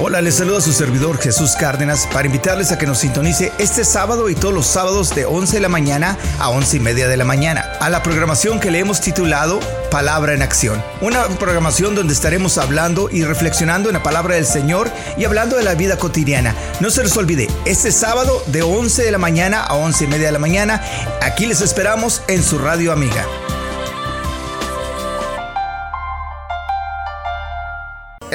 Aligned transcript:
Hola, 0.00 0.20
les 0.20 0.36
saluda 0.36 0.60
su 0.60 0.72
servidor 0.72 1.18
Jesús 1.18 1.56
Cárdenas 1.58 2.06
para 2.12 2.26
invitarles 2.26 2.70
a 2.70 2.78
que 2.78 2.86
nos 2.86 2.98
sintonice 2.98 3.52
este 3.58 3.84
sábado 3.84 4.30
y 4.30 4.36
todos 4.36 4.54
los 4.54 4.64
sábados 4.64 5.12
de 5.12 5.24
11 5.24 5.56
de 5.56 5.60
la 5.60 5.68
mañana 5.68 6.16
a 6.38 6.50
11 6.50 6.76
y 6.76 6.80
media 6.80 7.08
de 7.08 7.16
la 7.16 7.24
mañana 7.24 7.64
a 7.80 7.90
la 7.90 8.00
programación 8.04 8.60
que 8.60 8.70
le 8.70 8.78
hemos 8.78 9.00
titulado 9.00 9.58
Palabra 9.90 10.34
en 10.34 10.42
Acción. 10.42 10.80
Una 11.00 11.24
programación 11.24 11.96
donde 11.96 12.14
estaremos 12.14 12.58
hablando 12.58 13.08
y 13.10 13.24
reflexionando 13.24 13.88
en 13.88 13.94
la 13.94 14.02
palabra 14.04 14.36
del 14.36 14.46
Señor 14.46 14.88
y 15.16 15.24
hablando 15.24 15.56
de 15.56 15.64
la 15.64 15.74
vida 15.74 15.98
cotidiana. 15.98 16.54
No 16.78 16.90
se 16.90 17.02
les 17.02 17.16
olvide, 17.16 17.48
este 17.64 17.90
sábado 17.90 18.40
de 18.46 18.62
11 18.62 19.02
de 19.02 19.10
la 19.10 19.18
mañana 19.18 19.64
a 19.64 19.74
11 19.74 20.04
y 20.04 20.06
media 20.06 20.26
de 20.26 20.32
la 20.32 20.38
mañana, 20.38 20.80
aquí 21.22 21.44
les 21.44 21.60
esperamos 21.60 22.22
en 22.28 22.44
su 22.44 22.58
radio 22.58 22.92
amiga. 22.92 23.26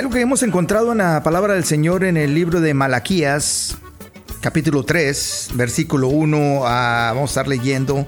Lo 0.01 0.09
que 0.09 0.19
hemos 0.19 0.43
encontrado 0.43 0.91
en 0.91 0.97
la 0.97 1.23
palabra 1.23 1.53
del 1.53 1.63
Señor 1.63 2.03
en 2.03 2.17
el 2.17 2.33
libro 2.33 2.59
de 2.59 2.73
Malaquías, 2.73 3.77
capítulo 4.41 4.83
3, 4.83 5.51
versículo 5.53 6.07
1, 6.09 6.61
vamos 6.61 7.21
a 7.21 7.31
estar 7.31 7.47
leyendo 7.47 8.07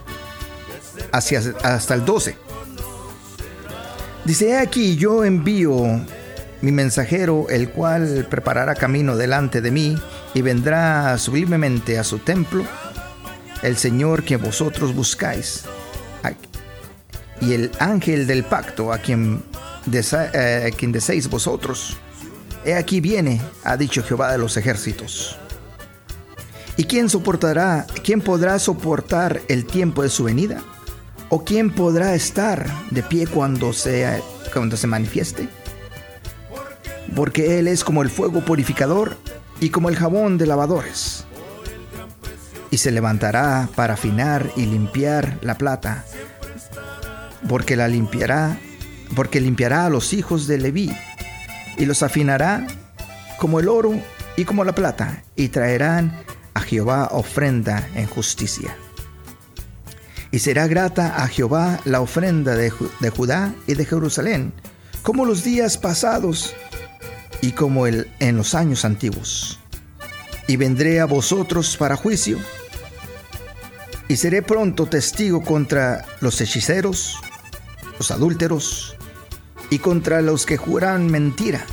hacia, 1.13 1.41
hasta 1.63 1.93
el 1.93 2.03
12. 2.03 2.35
Dice, 4.25 4.57
aquí 4.57 4.97
yo 4.97 5.23
envío 5.23 6.01
mi 6.61 6.71
mensajero, 6.71 7.47
el 7.49 7.69
cual 7.69 8.27
preparará 8.29 8.75
camino 8.75 9.15
delante 9.15 9.61
de 9.61 9.71
mí 9.71 9.95
y 10.33 10.41
vendrá 10.41 11.17
sublimemente 11.17 11.97
a 11.97 12.03
su 12.03 12.17
templo, 12.19 12.65
el 13.61 13.77
Señor 13.77 14.23
que 14.23 14.35
vosotros 14.35 14.93
buscáis, 14.93 15.63
y 17.39 17.53
el 17.53 17.71
ángel 17.79 18.27
del 18.27 18.43
pacto 18.43 18.91
a 18.91 18.97
quien 18.97 19.43
eh, 19.91 20.71
quien 20.77 20.91
deseéis 20.91 21.29
vosotros. 21.29 21.97
He 22.65 22.73
aquí 22.73 22.99
viene, 22.99 23.41
ha 23.63 23.77
dicho 23.77 24.03
Jehová 24.03 24.31
de 24.31 24.37
los 24.37 24.57
ejércitos. 24.57 25.37
¿Y 26.77 26.85
quién 26.85 27.09
soportará, 27.09 27.85
quién 28.03 28.21
podrá 28.21 28.59
soportar 28.59 29.41
el 29.47 29.65
tiempo 29.65 30.01
de 30.01 30.09
su 30.09 30.23
venida? 30.23 30.61
¿O 31.29 31.43
quién 31.43 31.69
podrá 31.69 32.15
estar 32.15 32.69
de 32.91 33.01
pie 33.03 33.27
cuando, 33.27 33.71
sea, 33.71 34.19
cuando 34.51 34.75
se 34.75 34.87
manifieste? 34.87 35.47
Porque 37.15 37.59
Él 37.59 37.67
es 37.67 37.83
como 37.83 38.01
el 38.01 38.09
fuego 38.09 38.41
purificador 38.41 39.15
y 39.59 39.69
como 39.69 39.89
el 39.89 39.95
jabón 39.95 40.37
de 40.37 40.47
lavadores. 40.47 41.25
Y 42.71 42.77
se 42.77 42.91
levantará 42.91 43.69
para 43.75 43.93
afinar 43.93 44.51
y 44.57 44.65
limpiar 44.65 45.37
la 45.41 45.57
plata, 45.57 46.03
porque 47.47 47.75
la 47.75 47.87
limpiará 47.87 48.59
porque 49.15 49.41
limpiará 49.41 49.85
a 49.85 49.89
los 49.89 50.13
hijos 50.13 50.47
de 50.47 50.57
Leví 50.57 50.95
y 51.77 51.85
los 51.85 52.03
afinará 52.03 52.67
como 53.37 53.59
el 53.59 53.67
oro 53.67 53.99
y 54.37 54.45
como 54.45 54.63
la 54.63 54.75
plata, 54.75 55.23
y 55.35 55.49
traerán 55.49 56.23
a 56.53 56.61
Jehová 56.61 57.09
ofrenda 57.11 57.87
en 57.95 58.07
justicia. 58.07 58.75
Y 60.31 60.39
será 60.39 60.67
grata 60.67 61.23
a 61.23 61.27
Jehová 61.27 61.79
la 61.85 62.01
ofrenda 62.01 62.55
de, 62.55 62.69
Judá 62.69 63.53
y 63.67 63.75
de 63.75 63.85
Jerusalén, 63.85 64.53
como 65.03 65.25
los 65.25 65.43
días 65.43 65.77
pasados 65.77 66.53
y 67.41 67.51
como 67.51 67.87
el, 67.87 68.11
en 68.19 68.35
los 68.35 68.55
años 68.55 68.83
antiguos. 68.83 69.59
Y 70.47 70.57
vendré 70.57 70.99
a 70.99 71.05
vosotros 71.05 71.77
para 71.77 71.95
juicio, 71.95 72.37
y 74.07 74.17
seré 74.17 74.41
pronto 74.41 74.85
testigo 74.85 75.43
contra 75.43 76.05
los 76.19 76.39
hechiceros, 76.41 77.17
los 77.97 78.11
adúlteros, 78.11 78.95
y 79.69 79.79
contra 79.79 80.21
los 80.21 80.45
que 80.45 80.57
juran 80.57 81.07
mentira 81.07 81.65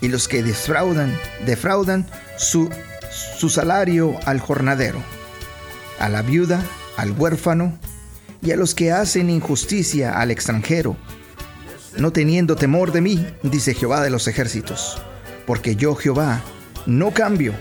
y 0.00 0.08
los 0.08 0.28
que 0.28 0.42
defraudan, 0.42 1.16
defraudan 1.46 2.06
su, 2.36 2.70
su 3.36 3.48
salario 3.50 4.16
al 4.24 4.40
jornadero, 4.40 5.02
a 5.98 6.08
la 6.08 6.22
viuda, 6.22 6.64
al 6.96 7.12
huérfano 7.12 7.78
y 8.42 8.52
a 8.52 8.56
los 8.56 8.74
que 8.74 8.92
hacen 8.92 9.30
injusticia 9.30 10.18
al 10.18 10.30
extranjero, 10.30 10.96
no 11.96 12.12
teniendo 12.12 12.56
temor 12.56 12.92
de 12.92 13.00
mí, 13.00 13.26
dice 13.42 13.74
Jehová 13.74 14.00
de 14.02 14.10
los 14.10 14.28
ejércitos, 14.28 15.00
porque 15.46 15.76
yo 15.76 15.94
Jehová 15.94 16.42
no 16.86 17.10
cambio. 17.12 17.52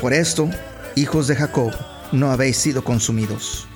Por 0.00 0.14
esto, 0.14 0.48
hijos 0.94 1.26
de 1.26 1.36
Jacob, 1.36 1.74
no 2.12 2.30
habéis 2.30 2.56
sido 2.56 2.82
consumidos. 2.84 3.66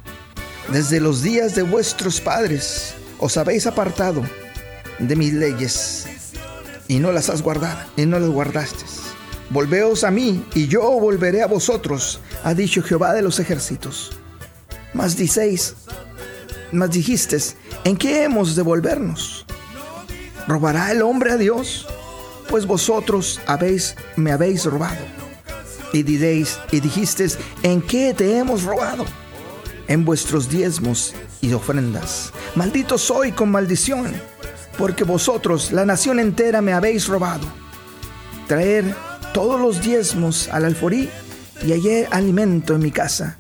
Desde 0.73 1.01
los 1.01 1.23
días 1.23 1.55
de 1.55 1.63
vuestros 1.63 2.21
padres 2.21 2.95
os 3.25 3.39
habéis 3.39 3.67
apartado 3.67 4.23
de 4.99 5.17
mis 5.17 5.33
leyes 5.33 6.05
y 6.89 6.99
no 6.99 7.11
las 7.11 7.31
has 7.31 7.41
guardado 7.41 7.81
y 7.97 8.05
no 8.05 8.19
las 8.19 8.29
guardaste. 8.29 8.85
Volveos 9.49 10.05
a 10.05 10.11
mí 10.11 10.45
y 10.55 10.69
yo 10.69 10.83
volveré 11.01 11.41
a 11.41 11.47
vosotros, 11.47 12.21
ha 12.43 12.53
dicho 12.53 12.83
Jehová 12.83 13.15
de 13.15 13.23
los 13.23 13.41
ejércitos. 13.41 14.13
Mas 14.93 15.17
diceis, 15.17 15.75
mas 16.71 16.91
dijiste, 16.91 17.39
¿en 17.85 17.97
qué 17.97 18.25
hemos 18.25 18.57
de 18.57 18.63
volvernos? 18.63 19.47
¿Robará 20.47 20.93
el 20.93 21.01
hombre 21.01 21.33
a 21.33 21.39
Dios? 21.39 21.87
Pues 22.51 22.67
vosotros 22.67 23.41
habéis, 23.47 23.97
me 24.17 24.33
habéis 24.33 24.67
robado. 24.67 25.03
Y 25.95 26.03
diréis, 26.03 26.59
y 26.71 26.81
dijisteis, 26.81 27.39
¿en 27.63 27.81
qué 27.81 28.13
te 28.13 28.37
hemos 28.37 28.65
robado? 28.65 29.07
En 29.89 30.05
vuestros 30.05 30.49
diezmos 30.49 31.15
y 31.41 31.53
ofrendas. 31.53 32.33
Maldito 32.55 32.97
soy 32.99 33.33
con 33.33 33.51
maldición 33.51 34.15
porque 34.79 35.05
vosotros, 35.05 35.73
la 35.73 35.85
nación 35.85 36.19
entera, 36.19 36.61
me 36.61 36.73
habéis 36.73 37.07
robado. 37.07 37.47
Traer 38.49 38.95
todos 39.33 39.61
los 39.61 39.81
diezmos 39.81 40.49
al 40.49 40.65
alforí 40.65 41.09
y 41.65 41.73
hallé 41.73 42.07
alimento 42.11 42.75
en 42.75 42.83
mi 42.83 42.91
casa. 42.91 43.37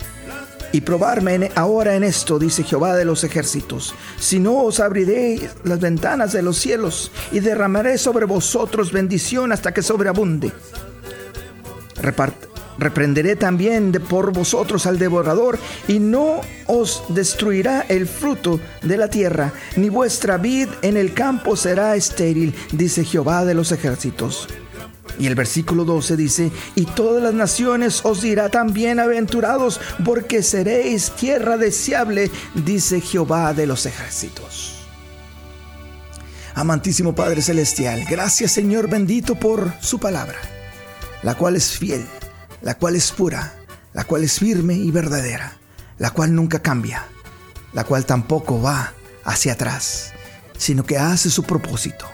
Y 0.72 0.80
probarme 0.80 1.52
ahora 1.54 1.94
en 1.94 2.02
esto, 2.02 2.38
dice 2.38 2.64
Jehová 2.64 2.96
de 2.96 3.04
los 3.04 3.22
ejércitos, 3.22 3.94
si 4.18 4.40
no 4.40 4.62
os 4.62 4.80
abriré 4.80 5.48
las 5.62 5.78
ventanas 5.78 6.32
de 6.32 6.42
los 6.42 6.56
cielos 6.56 7.12
y 7.30 7.38
derramaré 7.40 7.96
sobre 7.96 8.26
vosotros 8.26 8.90
bendición 8.90 9.52
hasta 9.52 9.72
que 9.72 9.82
sobreabunde. 9.82 10.52
Reprenderé 12.78 13.36
también 13.36 13.92
de 13.92 14.00
por 14.00 14.32
vosotros 14.32 14.86
al 14.86 14.98
devorador, 14.98 15.58
y 15.86 16.00
no 16.00 16.40
os 16.66 17.04
destruirá 17.08 17.82
el 17.88 18.06
fruto 18.06 18.60
de 18.82 18.96
la 18.96 19.08
tierra, 19.08 19.52
ni 19.76 19.88
vuestra 19.88 20.38
vid 20.38 20.68
en 20.82 20.96
el 20.96 21.14
campo 21.14 21.56
será 21.56 21.94
estéril, 21.94 22.54
dice 22.72 23.04
Jehová 23.04 23.44
de 23.44 23.54
los 23.54 23.70
ejércitos. 23.70 24.48
Y 25.18 25.28
el 25.28 25.36
versículo 25.36 25.84
12 25.84 26.16
dice, 26.16 26.50
y 26.74 26.86
todas 26.86 27.22
las 27.22 27.34
naciones 27.34 28.00
os 28.04 28.22
dirá 28.22 28.48
también 28.48 28.98
aventurados, 28.98 29.80
porque 30.04 30.42
seréis 30.42 31.12
tierra 31.12 31.56
deseable, 31.56 32.32
dice 32.54 33.00
Jehová 33.00 33.54
de 33.54 33.68
los 33.68 33.86
ejércitos. 33.86 34.72
Amantísimo 36.56 37.14
Padre 37.14 37.42
Celestial, 37.42 38.04
gracias 38.08 38.52
Señor 38.52 38.88
bendito 38.88 39.36
por 39.36 39.72
su 39.80 40.00
palabra, 40.00 40.38
la 41.22 41.36
cual 41.36 41.56
es 41.56 41.78
fiel 41.78 42.04
la 42.64 42.78
cual 42.78 42.96
es 42.96 43.12
pura, 43.12 43.54
la 43.92 44.04
cual 44.04 44.24
es 44.24 44.38
firme 44.38 44.74
y 44.74 44.90
verdadera, 44.90 45.58
la 45.98 46.10
cual 46.10 46.34
nunca 46.34 46.62
cambia, 46.62 47.06
la 47.74 47.84
cual 47.84 48.06
tampoco 48.06 48.60
va 48.60 48.94
hacia 49.22 49.52
atrás, 49.52 50.12
sino 50.56 50.84
que 50.84 50.96
hace 50.96 51.30
su 51.30 51.42
propósito, 51.42 52.06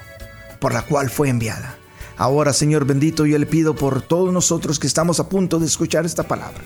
por 0.61 0.75
la 0.75 0.83
cual 0.83 1.09
fue 1.09 1.29
enviada. 1.29 1.77
Ahora, 2.17 2.53
Señor 2.53 2.85
bendito, 2.85 3.27
yo 3.27 3.39
le 3.39 3.47
pido 3.47 3.77
por 3.77 4.03
todos 4.03 4.33
nosotros 4.33 4.81
que 4.81 4.89
estamos 4.89 5.21
a 5.21 5.29
punto 5.29 5.61
de 5.61 5.67
escuchar 5.67 6.05
esta 6.05 6.25
palabra, 6.25 6.63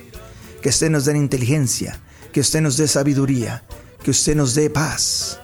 que 0.62 0.71
usted 0.71 0.91
nos 0.91 1.05
dé 1.05 1.17
inteligencia, 1.17 2.00
que 2.33 2.41
usted 2.41 2.62
nos 2.62 2.78
dé 2.78 2.89
sabiduría, 2.89 3.65
que 4.03 4.11
usted 4.11 4.34
nos 4.34 4.55
dé 4.55 4.71
paz 4.71 5.41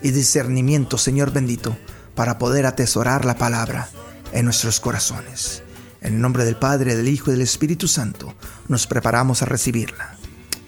y 0.00 0.12
discernimiento, 0.12 0.98
Señor 0.98 1.32
bendito, 1.32 1.76
para 2.14 2.38
poder 2.38 2.64
atesorar 2.64 3.24
la 3.24 3.36
palabra 3.36 3.88
en 4.32 4.44
nuestros 4.44 4.78
corazones. 4.78 5.64
En 6.02 6.14
el 6.14 6.20
nombre 6.20 6.44
del 6.44 6.56
Padre, 6.56 6.96
del 6.96 7.08
Hijo 7.08 7.30
y 7.30 7.34
del 7.34 7.42
Espíritu 7.42 7.86
Santo, 7.86 8.34
nos 8.68 8.86
preparamos 8.88 9.40
a 9.42 9.46
recibirla. 9.46 10.16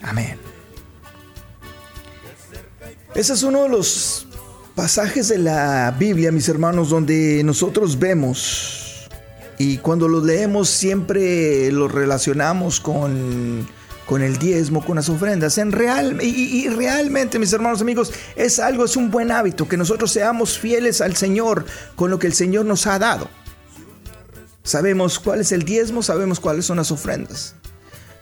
Amén. 0.01 0.37
Ese 3.13 3.33
es 3.33 3.43
uno 3.43 3.63
de 3.63 3.69
los 3.69 4.27
pasajes 4.75 5.27
de 5.27 5.37
la 5.37 5.93
Biblia, 5.97 6.31
mis 6.31 6.47
hermanos, 6.47 6.89
donde 6.89 7.43
nosotros 7.43 7.99
vemos 7.99 9.09
y 9.57 9.77
cuando 9.77 10.07
lo 10.07 10.23
leemos 10.23 10.69
siempre 10.69 11.71
lo 11.71 11.87
relacionamos 11.87 12.79
con, 12.79 13.67
con 14.05 14.21
el 14.21 14.37
diezmo, 14.37 14.85
con 14.85 14.97
las 14.97 15.09
ofrendas. 15.09 15.57
En 15.57 15.71
real, 15.71 16.19
y, 16.21 16.27
y, 16.27 16.69
realmente, 16.69 17.39
mis 17.39 17.51
hermanos 17.53 17.81
amigos, 17.81 18.11
es 18.35 18.59
algo, 18.59 18.85
es 18.85 18.95
un 18.95 19.11
buen 19.11 19.31
hábito 19.31 19.67
que 19.67 19.77
nosotros 19.77 20.11
seamos 20.11 20.57
fieles 20.57 21.01
al 21.01 21.15
Señor 21.15 21.65
con 21.95 22.09
lo 22.09 22.19
que 22.19 22.27
el 22.27 22.33
Señor 22.33 22.65
nos 22.65 22.87
ha 22.87 22.99
dado. 22.99 23.29
Sabemos 24.65 25.19
cuál 25.19 25.41
es 25.41 25.51
el 25.51 25.63
diezmo, 25.63 26.01
sabemos 26.01 26.39
cuáles 26.39 26.65
son 26.65 26.77
las 26.77 26.91
ofrendas. 26.91 27.53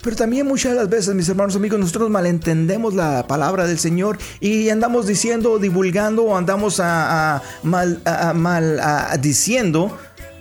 Pero 0.02 0.18
también 0.18 0.46
muchas 0.46 0.76
las 0.76 0.90
veces, 0.90 1.16
mis 1.16 1.30
hermanos 1.30 1.56
amigos, 1.56 1.80
nosotros 1.80 2.10
malentendemos 2.10 2.94
la 2.94 3.26
palabra 3.26 3.66
del 3.66 3.80
Señor 3.80 4.18
y 4.42 4.68
andamos 4.68 5.08
diciendo, 5.08 5.58
divulgando 5.58 6.24
o 6.24 6.36
andamos 6.36 6.82
a, 6.82 7.42
mal, 7.64 8.02
diciendo 9.22 9.98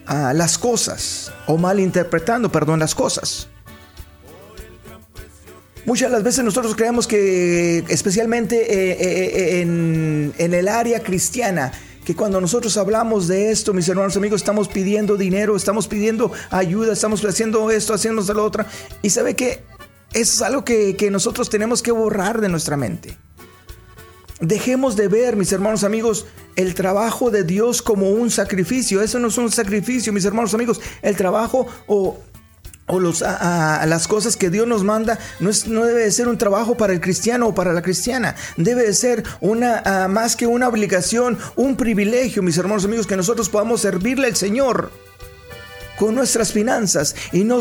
las 0.09 0.59
cosas 0.59 1.33
o 1.47 1.57
malinterpretando, 1.57 2.51
perdón, 2.51 2.81
las 2.81 2.97
cosas. 2.97 3.49
Muchas 5.85 6.11
las 6.11 6.25
veces 6.25 6.45
nosotros 6.45 6.75
creemos 6.75 7.07
que, 7.07 7.85
especialmente 7.89 8.57
eh, 8.57 8.93
eh, 9.01 9.61
eh, 9.61 10.33
en 10.39 10.55
el 10.55 10.67
área 10.67 11.01
cristiana, 11.05 11.71
que 12.05 12.17
cuando 12.17 12.41
nosotros 12.41 12.77
hablamos 12.77 13.29
de 13.29 13.51
esto, 13.51 13.73
mis 13.73 13.89
hermanos 13.89 14.17
amigos, 14.17 14.41
estamos 14.41 14.69
pidiendo 14.69 15.17
dinero, 15.17 15.57
estamos 15.57 15.87
pidiendo 15.87 16.33
ayuda, 16.51 16.93
estamos 16.93 17.25
haciendo 17.25 17.71
esto, 17.71 17.95
haciendo 17.95 18.23
lo 18.35 18.45
otro. 18.45 18.65
Y 19.03 19.11
sabe 19.11 19.37
que 19.37 19.63
es 20.13 20.43
algo 20.43 20.65
que, 20.65 20.97
que 20.97 21.11
nosotros 21.11 21.49
tenemos 21.49 21.83
que 21.83 21.93
borrar 21.93 22.41
de 22.41 22.49
nuestra 22.49 22.77
mente. 22.77 23.17
Dejemos 24.41 24.97
de 24.97 25.07
ver, 25.07 25.37
mis 25.37 25.53
hermanos 25.53 25.85
amigos, 25.85 26.27
el 26.57 26.75
trabajo 26.75 27.31
de 27.31 27.45
Dios 27.45 27.81
como 27.81 28.11
un 28.11 28.31
sacrificio. 28.31 29.01
Eso 29.01 29.21
no 29.21 29.29
es 29.29 29.39
un 29.39 29.53
sacrificio, 29.53 30.13
mis 30.13 30.25
hermanos 30.25 30.53
amigos. 30.55 30.81
El 31.01 31.17
trabajo 31.17 31.69
o 31.87 32.19
o 32.87 33.01
las 33.01 34.09
cosas 34.09 34.37
que 34.37 34.51
Dios 34.51 34.67
nos 34.67 34.85
manda 34.85 35.19
no, 35.41 35.51
es, 35.51 35.67
no 35.67 35.85
debe 35.85 36.03
de 36.03 36.11
ser 36.11 36.29
un 36.29 36.37
trabajo 36.37 36.77
para 36.77 36.93
el 36.93 37.01
cristiano 37.01 37.49
o 37.49 37.55
para 37.55 37.73
la 37.73 37.83
cristiana. 37.83 38.35
Debe 38.57 38.83
de 38.83 38.93
ser 38.93 39.23
una, 39.41 40.09
más 40.09 40.37
que 40.37 40.47
una 40.47 40.69
obligación, 40.69 41.39
un 41.57 41.77
privilegio, 41.77 42.43
mis 42.43 42.59
hermanos 42.59 42.85
amigos, 42.85 43.07
que 43.07 43.17
nosotros 43.17 43.49
podamos 43.49 43.81
servirle 43.81 44.27
al 44.27 44.37
Señor 44.37 44.91
con 45.99 46.15
nuestras 46.15 46.53
finanzas 46.53 47.15
y 47.33 47.45
no, 47.45 47.61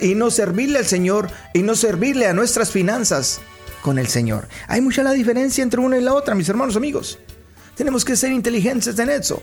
y 0.00 0.14
no 0.14 0.30
servirle 0.30 0.78
al 0.78 0.86
Señor 0.86 1.30
y 1.52 1.62
no 1.62 1.74
servirle 1.74 2.26
a 2.26 2.32
nuestras 2.32 2.70
finanzas 2.70 3.40
con 3.82 3.98
el 3.98 4.08
Señor. 4.08 4.48
Hay 4.68 4.80
mucha 4.80 5.02
la 5.02 5.12
diferencia 5.12 5.62
entre 5.62 5.80
una 5.80 5.98
y 5.98 6.00
la 6.00 6.14
otra, 6.14 6.34
mis 6.34 6.48
hermanos 6.48 6.76
amigos. 6.76 7.18
Tenemos 7.76 8.04
que 8.04 8.16
ser 8.16 8.32
inteligentes 8.32 8.98
en 8.98 9.10
eso. 9.10 9.42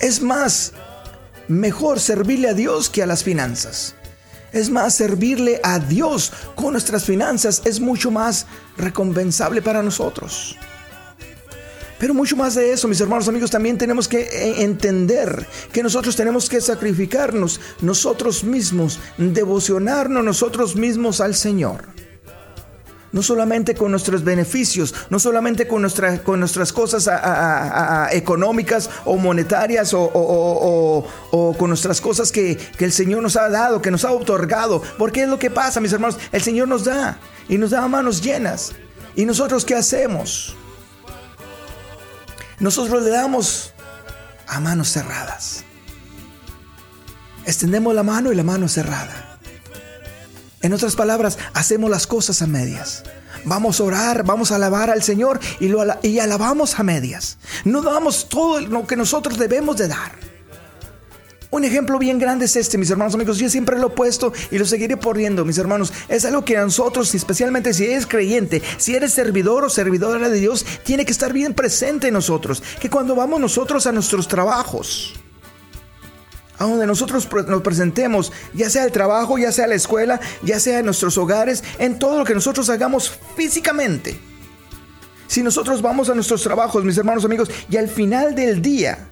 Es 0.00 0.20
más, 0.20 0.72
mejor 1.48 2.00
servirle 2.00 2.48
a 2.48 2.54
Dios 2.54 2.90
que 2.90 3.02
a 3.02 3.06
las 3.06 3.24
finanzas. 3.24 3.94
Es 4.52 4.70
más, 4.70 4.94
servirle 4.94 5.60
a 5.64 5.78
Dios 5.78 6.32
con 6.54 6.72
nuestras 6.72 7.04
finanzas 7.04 7.62
es 7.64 7.80
mucho 7.80 8.10
más 8.10 8.46
recompensable 8.76 9.62
para 9.62 9.82
nosotros. 9.82 10.56
Pero 11.98 12.14
mucho 12.14 12.36
más 12.36 12.54
de 12.54 12.72
eso, 12.72 12.86
mis 12.86 13.00
hermanos 13.00 13.28
amigos, 13.28 13.50
también 13.50 13.78
tenemos 13.78 14.06
que 14.08 14.20
eh, 14.20 14.62
entender 14.62 15.46
que 15.72 15.82
nosotros 15.82 16.14
tenemos 16.14 16.48
que 16.48 16.60
sacrificarnos 16.60 17.60
nosotros 17.80 18.44
mismos, 18.44 19.00
devocionarnos 19.16 20.24
nosotros 20.24 20.76
mismos 20.76 21.20
al 21.20 21.34
Señor 21.34 21.94
no 23.14 23.22
solamente 23.22 23.76
con 23.76 23.92
nuestros 23.92 24.24
beneficios, 24.24 24.92
no 25.08 25.20
solamente 25.20 25.68
con, 25.68 25.88
con 26.24 26.40
nuestras 26.40 26.72
cosas 26.72 27.08
económicas 28.10 28.90
o 29.04 29.16
monetarias 29.16 29.92
o, 29.94 31.06
con 31.56 31.68
nuestras 31.70 32.00
cosas 32.00 32.32
que, 32.32 32.56
que, 32.56 32.84
el 32.84 32.92
Señor 32.92 33.22
nos 33.22 33.36
ha 33.36 33.48
dado, 33.48 33.80
que 33.80 33.92
nos 33.92 34.04
ha 34.04 34.10
otorgado. 34.10 34.82
Porque 34.98 35.22
es 35.22 35.28
lo 35.28 35.38
que 35.38 35.48
pasa, 35.48 35.80
mis 35.80 35.92
hermanos. 35.92 36.18
El 36.32 36.42
Señor 36.42 36.66
nos 36.66 36.84
da 36.84 37.20
y 37.48 37.56
nos 37.56 37.70
da 37.70 37.86
manos 37.86 38.20
llenas. 38.20 38.72
¿Y 39.14 39.24
nosotros 39.24 39.64
qué 39.64 39.76
hacemos? 39.76 40.56
Nosotros 42.58 43.04
le 43.04 43.10
damos 43.10 43.72
a 44.48 44.58
manos 44.58 44.88
cerradas. 44.88 45.62
Extendemos 47.46 47.94
la 47.94 48.02
mano 48.02 48.32
y 48.32 48.34
la 48.34 48.42
mano 48.42 48.66
cerrada. 48.66 49.33
En 50.64 50.72
otras 50.72 50.96
palabras, 50.96 51.36
hacemos 51.52 51.90
las 51.90 52.06
cosas 52.06 52.40
a 52.40 52.46
medias. 52.46 53.02
Vamos 53.44 53.80
a 53.80 53.84
orar, 53.84 54.24
vamos 54.24 54.50
a 54.50 54.54
alabar 54.54 54.88
al 54.88 55.02
Señor 55.02 55.38
y, 55.60 55.68
lo, 55.68 55.84
y 56.02 56.20
alabamos 56.20 56.80
a 56.80 56.82
medias. 56.82 57.36
No 57.66 57.82
damos 57.82 58.30
todo 58.30 58.60
lo 58.62 58.86
que 58.86 58.96
nosotros 58.96 59.36
debemos 59.36 59.76
de 59.76 59.88
dar. 59.88 60.12
Un 61.50 61.64
ejemplo 61.64 61.98
bien 61.98 62.18
grande 62.18 62.46
es 62.46 62.56
este, 62.56 62.78
mis 62.78 62.88
hermanos 62.88 63.14
amigos. 63.14 63.36
Yo 63.36 63.50
siempre 63.50 63.78
lo 63.78 63.88
he 63.88 63.90
puesto 63.90 64.32
y 64.50 64.56
lo 64.56 64.64
seguiré 64.64 64.96
poniendo, 64.96 65.44
mis 65.44 65.58
hermanos. 65.58 65.92
Es 66.08 66.24
algo 66.24 66.46
que 66.46 66.56
a 66.56 66.62
nosotros, 66.62 67.14
especialmente 67.14 67.74
si 67.74 67.84
eres 67.84 68.06
creyente, 68.06 68.62
si 68.78 68.94
eres 68.94 69.12
servidor 69.12 69.64
o 69.64 69.68
servidora 69.68 70.30
de 70.30 70.40
Dios, 70.40 70.64
tiene 70.82 71.04
que 71.04 71.12
estar 71.12 71.34
bien 71.34 71.52
presente 71.52 72.08
en 72.08 72.14
nosotros. 72.14 72.62
Que 72.80 72.88
cuando 72.88 73.14
vamos 73.14 73.38
nosotros 73.38 73.86
a 73.86 73.92
nuestros 73.92 74.28
trabajos, 74.28 75.12
a 76.58 76.64
donde 76.64 76.86
nosotros 76.86 77.28
nos 77.48 77.62
presentemos, 77.62 78.32
ya 78.52 78.70
sea 78.70 78.84
el 78.84 78.92
trabajo, 78.92 79.38
ya 79.38 79.52
sea 79.52 79.66
la 79.66 79.74
escuela, 79.74 80.20
ya 80.42 80.60
sea 80.60 80.78
en 80.78 80.86
nuestros 80.86 81.18
hogares, 81.18 81.64
en 81.78 81.98
todo 81.98 82.18
lo 82.18 82.24
que 82.24 82.34
nosotros 82.34 82.70
hagamos 82.70 83.12
físicamente. 83.36 84.18
Si 85.26 85.42
nosotros 85.42 85.82
vamos 85.82 86.08
a 86.08 86.14
nuestros 86.14 86.42
trabajos, 86.42 86.84
mis 86.84 86.98
hermanos 86.98 87.24
amigos, 87.24 87.50
y 87.68 87.76
al 87.76 87.88
final 87.88 88.34
del 88.34 88.62
día, 88.62 89.08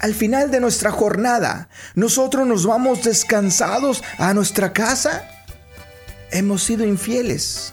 al 0.00 0.14
final 0.14 0.50
de 0.50 0.60
nuestra 0.60 0.90
jornada, 0.90 1.68
nosotros 1.94 2.46
nos 2.46 2.66
vamos 2.66 3.04
descansados 3.04 4.02
a 4.18 4.34
nuestra 4.34 4.72
casa, 4.72 5.28
hemos 6.30 6.64
sido 6.64 6.84
infieles. 6.84 7.72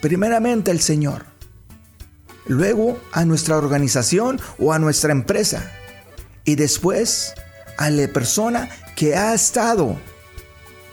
Primeramente 0.00 0.70
al 0.70 0.80
Señor, 0.80 1.24
luego 2.46 2.98
a 3.12 3.24
nuestra 3.24 3.56
organización 3.56 4.40
o 4.58 4.72
a 4.72 4.78
nuestra 4.78 5.12
empresa 5.12 5.70
y 6.44 6.54
después 6.56 7.34
a 7.76 7.90
la 7.90 8.08
persona 8.08 8.68
que 8.96 9.16
ha 9.16 9.34
estado 9.34 9.98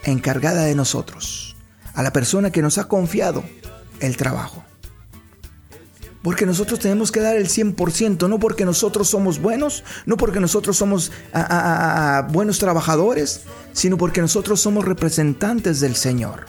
encargada 0.04 0.64
de 0.64 0.76
nosotros, 0.76 1.56
a 1.94 2.04
la 2.04 2.14
persona 2.14 2.52
que 2.52 2.62
nos 2.62 2.78
ha 2.78 2.88
confiado 2.88 3.44
el 4.00 4.18
trabajo. 4.18 4.64
Porque 6.24 6.46
nosotros 6.46 6.80
tenemos 6.80 7.12
que 7.12 7.20
dar 7.20 7.36
el 7.36 7.48
100%, 7.48 8.30
no 8.30 8.38
porque 8.38 8.64
nosotros 8.64 9.10
somos 9.10 9.42
buenos, 9.42 9.84
no 10.06 10.18
porque 10.18 10.40
nosotros 10.40 10.78
somos 10.78 11.12
buenos 12.30 12.60
trabajadores, 12.60 13.42
sino 13.74 13.98
porque 13.98 14.22
nosotros 14.22 14.62
somos 14.62 14.86
representantes 14.86 15.80
del 15.80 15.96
Señor. 15.96 16.46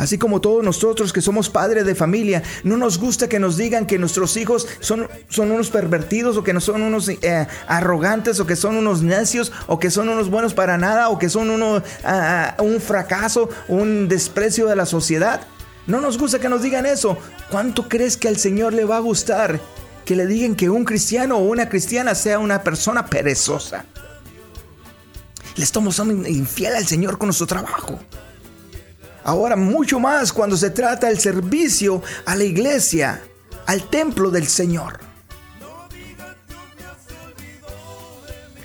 Así 0.00 0.16
como 0.16 0.40
todos 0.40 0.64
nosotros 0.64 1.12
que 1.12 1.20
somos 1.20 1.50
padres 1.50 1.84
de 1.84 1.94
familia, 1.94 2.42
no 2.64 2.78
nos 2.78 2.96
gusta 2.96 3.28
que 3.28 3.38
nos 3.38 3.58
digan 3.58 3.84
que 3.84 3.98
nuestros 3.98 4.38
hijos 4.38 4.66
son, 4.80 5.06
son 5.28 5.50
unos 5.50 5.68
pervertidos 5.68 6.38
o 6.38 6.42
que 6.42 6.54
no 6.54 6.60
son 6.62 6.80
unos 6.80 7.10
eh, 7.10 7.46
arrogantes 7.66 8.40
o 8.40 8.46
que 8.46 8.56
son 8.56 8.76
unos 8.76 9.02
necios 9.02 9.52
o 9.66 9.78
que 9.78 9.90
son 9.90 10.08
unos 10.08 10.30
buenos 10.30 10.54
para 10.54 10.78
nada 10.78 11.10
o 11.10 11.18
que 11.18 11.28
son 11.28 11.50
uno, 11.50 11.82
ah, 12.02 12.54
ah, 12.56 12.62
un 12.62 12.80
fracaso, 12.80 13.50
un 13.68 14.08
desprecio 14.08 14.66
de 14.66 14.74
la 14.74 14.86
sociedad. 14.86 15.42
No 15.86 16.00
nos 16.00 16.16
gusta 16.16 16.38
que 16.38 16.48
nos 16.48 16.62
digan 16.62 16.86
eso. 16.86 17.18
¿Cuánto 17.50 17.86
crees 17.86 18.16
que 18.16 18.28
al 18.28 18.38
Señor 18.38 18.72
le 18.72 18.86
va 18.86 18.96
a 18.96 19.00
gustar 19.00 19.60
que 20.06 20.16
le 20.16 20.26
digan 20.26 20.54
que 20.54 20.70
un 20.70 20.86
cristiano 20.86 21.36
o 21.36 21.40
una 21.40 21.68
cristiana 21.68 22.14
sea 22.14 22.38
una 22.38 22.62
persona 22.62 23.04
perezosa? 23.04 23.84
Le 25.56 25.62
estamos 25.62 25.98
infiel 25.98 26.74
al 26.74 26.86
Señor 26.86 27.18
con 27.18 27.26
nuestro 27.26 27.46
trabajo. 27.46 28.00
Ahora 29.24 29.56
mucho 29.56 30.00
más 30.00 30.32
cuando 30.32 30.56
se 30.56 30.70
trata 30.70 31.08
del 31.08 31.18
servicio 31.18 32.02
a 32.24 32.36
la 32.36 32.44
iglesia, 32.44 33.22
al 33.66 33.88
templo 33.88 34.30
del 34.30 34.46
Señor. 34.46 35.10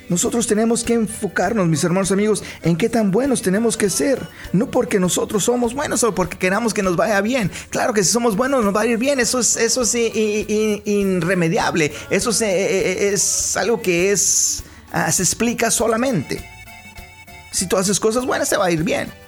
Nosotros 0.07 0.45
tenemos 0.45 0.83
que 0.83 0.93
enfocarnos, 0.93 1.67
mis 1.67 1.83
hermanos 1.83 2.11
amigos, 2.11 2.43
en 2.61 2.75
qué 2.77 2.89
tan 2.89 3.09
buenos 3.09 3.41
tenemos 3.41 3.75
que 3.75 3.89
ser. 3.89 4.19
No 4.53 4.69
porque 4.69 4.99
nosotros 4.99 5.43
somos 5.43 5.73
buenos 5.73 6.03
o 6.03 6.13
porque 6.13 6.37
queramos 6.37 6.75
que 6.75 6.83
nos 6.83 6.95
vaya 6.95 7.19
bien. 7.21 7.51
Claro 7.69 7.93
que 7.93 8.03
si 8.03 8.11
somos 8.11 8.35
buenos 8.35 8.63
nos 8.63 8.75
va 8.75 8.81
a 8.81 8.85
ir 8.85 8.99
bien. 8.99 9.19
Eso 9.19 9.39
es, 9.39 9.57
eso 9.57 9.81
es 9.81 9.95
irremediable. 9.95 11.91
Eso 12.11 12.29
es, 12.29 12.41
eh, 12.41 13.13
eh, 13.13 13.17
algo 13.55 13.81
que 13.81 14.11
es, 14.11 14.63
ah, 14.91 15.11
se 15.11 15.23
explica 15.23 15.71
solamente. 15.71 16.47
Si 17.51 17.67
tú 17.67 17.75
haces 17.77 17.99
cosas 17.99 18.25
buenas, 18.25 18.49
te 18.49 18.57
va 18.57 18.65
a 18.65 18.71
ir 18.71 18.83
bien. 18.83 19.24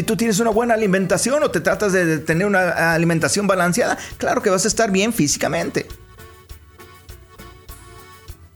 Si 0.00 0.04
tú 0.04 0.16
tienes 0.16 0.40
una 0.40 0.48
buena 0.48 0.72
alimentación 0.72 1.42
o 1.42 1.50
te 1.50 1.60
tratas 1.60 1.92
de 1.92 2.20
tener 2.20 2.46
una 2.46 2.94
alimentación 2.94 3.46
balanceada, 3.46 3.98
claro 4.16 4.40
que 4.40 4.48
vas 4.48 4.64
a 4.64 4.68
estar 4.68 4.90
bien 4.90 5.12
físicamente. 5.12 5.86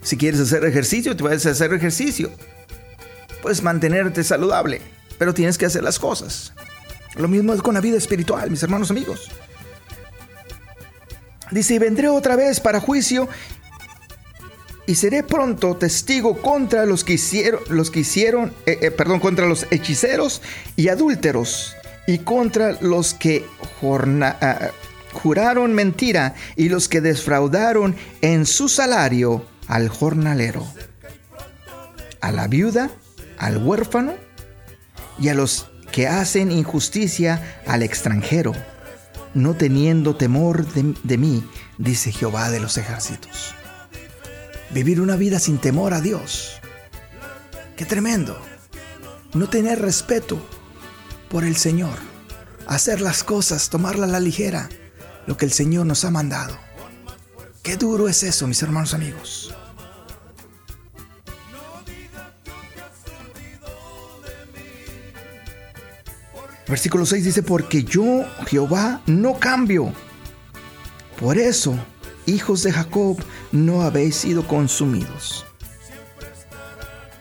Si 0.01 0.17
quieres 0.17 0.41
hacer 0.41 0.65
ejercicio, 0.65 1.15
te 1.15 1.23
a 1.23 1.33
hacer 1.33 1.75
ejercicio. 1.75 2.31
Puedes 3.43 3.63
mantenerte 3.63 4.25
saludable, 4.25 4.81
pero 5.19 5.35
tienes 5.35 5.59
que 5.59 5.67
hacer 5.67 5.83
las 5.83 5.99
cosas. 5.99 6.55
Lo 7.15 7.29
mismo 7.29 7.53
es 7.53 7.61
con 7.61 7.75
la 7.75 7.83
vida 7.83 7.99
espiritual, 7.99 8.51
mis 8.51 8.63
hermanos 8.63 8.91
amigos. 8.91 9.31
Dice, 11.51 11.75
y 11.75 11.79
vendré 11.79 12.09
otra 12.09 12.37
vez 12.37 12.59
para 12.59 12.81
juicio 12.81 13.29
y 14.87 14.95
seré 14.97 15.23
pronto 15.23 15.77
testigo 15.77 16.41
contra 16.41 16.85
los 16.85 17.05
que 17.05 17.15
hicieron, 17.15 17.61
los 17.69 17.91
que 17.91 18.01
hicieron 18.01 18.53
eh, 18.67 18.79
eh, 18.83 18.91
perdón, 18.91 19.21
contra 19.21 19.47
los 19.47 19.67
hechiceros 19.71 20.43
y 20.77 20.89
adúlteros, 20.89 21.75
y 22.07 22.19
contra 22.19 22.77
los 22.81 23.15
que 23.15 23.47
ah, 23.83 24.71
juraron 25.13 25.73
mentira 25.73 26.35
y 26.57 26.69
los 26.69 26.89
que 26.89 27.01
defraudaron 27.01 27.97
en 28.21 28.47
su 28.47 28.69
salario 28.69 29.47
al 29.69 29.89
jornalero, 29.89 30.67
a 32.21 32.31
la 32.33 32.47
viuda, 32.47 32.91
al 33.39 33.59
huérfano 33.59 34.15
y 35.19 35.29
a 35.29 35.35
los 35.35 35.71
que 35.93 36.09
hacen 36.09 36.51
injusticia 36.51 37.61
al 37.67 37.83
extranjero, 37.83 38.53
no 39.33 39.55
teniendo 39.55 40.17
temor 40.17 40.67
de 40.67 41.19
mí, 41.19 41.49
dice 41.79 42.13
Jehová 42.13 42.51
de 42.51 42.61
los 42.61 42.77
ejércitos. 42.77 43.55
Vivir 44.75 45.01
una 45.01 45.15
vida 45.15 45.39
sin 45.39 45.59
temor 45.59 45.95
a 45.95 46.01
Dios. 46.01 46.61
Qué 47.77 47.85
tremendo. 47.85 48.37
No 49.33 49.49
tener 49.49 49.81
respeto 49.81 50.45
por 51.31 51.45
el 51.45 51.55
Señor. 51.55 51.97
Hacer 52.67 53.01
las 53.01 53.23
cosas, 53.23 53.71
tomarla 53.71 54.07
a 54.07 54.09
la 54.09 54.19
ligera. 54.19 54.69
Lo 55.29 55.37
que 55.37 55.45
el 55.45 55.53
Señor 55.53 55.87
nos 55.87 56.05
ha 56.05 56.11
mandado. 56.11 56.59
Qué 57.63 57.77
duro 57.77 58.09
es 58.09 58.25
eso, 58.25 58.49
mis 58.49 58.61
hermanos 58.65 58.95
amigos. 58.95 59.55
Versículo 66.67 67.07
6 67.07 67.25
dice, 67.25 67.43
porque 67.45 67.85
yo, 67.85 68.25
Jehová, 68.49 69.03
no 69.07 69.39
cambio. 69.39 69.93
Por 71.21 71.39
eso, 71.39 71.79
hijos 72.27 72.65
de 72.65 72.73
Jacob, 72.73 73.17
no 73.55 73.83
habéis 73.83 74.17
sido 74.17 74.47
consumidos. 74.47 75.47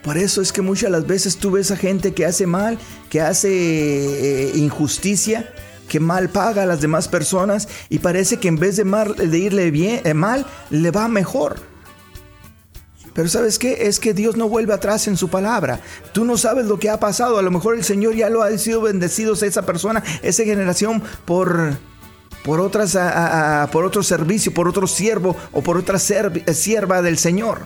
Por 0.01 0.17
eso 0.17 0.41
es 0.41 0.51
que 0.51 0.61
muchas 0.61 0.91
las 0.91 1.07
veces 1.07 1.37
tú 1.37 1.51
ves 1.51 1.71
a 1.71 1.77
gente 1.77 2.13
que 2.13 2.25
hace 2.25 2.45
mal, 2.45 2.77
que 3.09 3.21
hace 3.21 3.49
eh, 3.49 4.51
injusticia, 4.55 5.53
que 5.87 6.01
mal 6.01 6.29
paga 6.29 6.63
a 6.63 6.65
las 6.65 6.81
demás 6.81 7.07
personas 7.07 7.69
y 7.87 7.99
parece 7.99 8.37
que 8.37 8.49
en 8.49 8.57
vez 8.57 8.75
de, 8.75 9.37
irle 9.37 9.71
bien, 9.71 10.01
eh, 10.03 10.13
mal, 10.13 10.45
le 10.69 10.91
va 10.91 11.07
mejor. 11.07 11.61
Pero 13.13 13.29
¿sabes 13.29 13.59
qué? 13.59 13.87
Es 13.87 13.99
que 13.99 14.13
Dios 14.13 14.35
no 14.35 14.49
vuelve 14.49 14.73
atrás 14.73 15.07
en 15.07 15.15
su 15.15 15.29
palabra. 15.29 15.79
Tú 16.13 16.25
no 16.25 16.35
sabes 16.35 16.65
lo 16.65 16.79
que 16.79 16.89
ha 16.89 16.99
pasado. 16.99 17.37
A 17.37 17.43
lo 17.43 17.51
mejor 17.51 17.75
el 17.75 17.83
Señor 17.83 18.15
ya 18.15 18.29
lo 18.29 18.41
ha 18.41 18.57
sido 18.57 18.81
bendecido 18.81 19.35
a 19.39 19.45
esa 19.45 19.61
persona, 19.61 20.03
esa 20.23 20.43
generación 20.43 21.03
por 21.25 21.77
por 22.43 22.59
otras 22.59 22.97
por 23.71 23.85
otro 23.85 24.03
servicio, 24.03 24.53
por 24.53 24.67
otro 24.67 24.87
siervo 24.87 25.35
o 25.51 25.61
por 25.61 25.77
otra 25.77 25.97
sierva 25.99 27.01
del 27.01 27.17
Señor. 27.17 27.61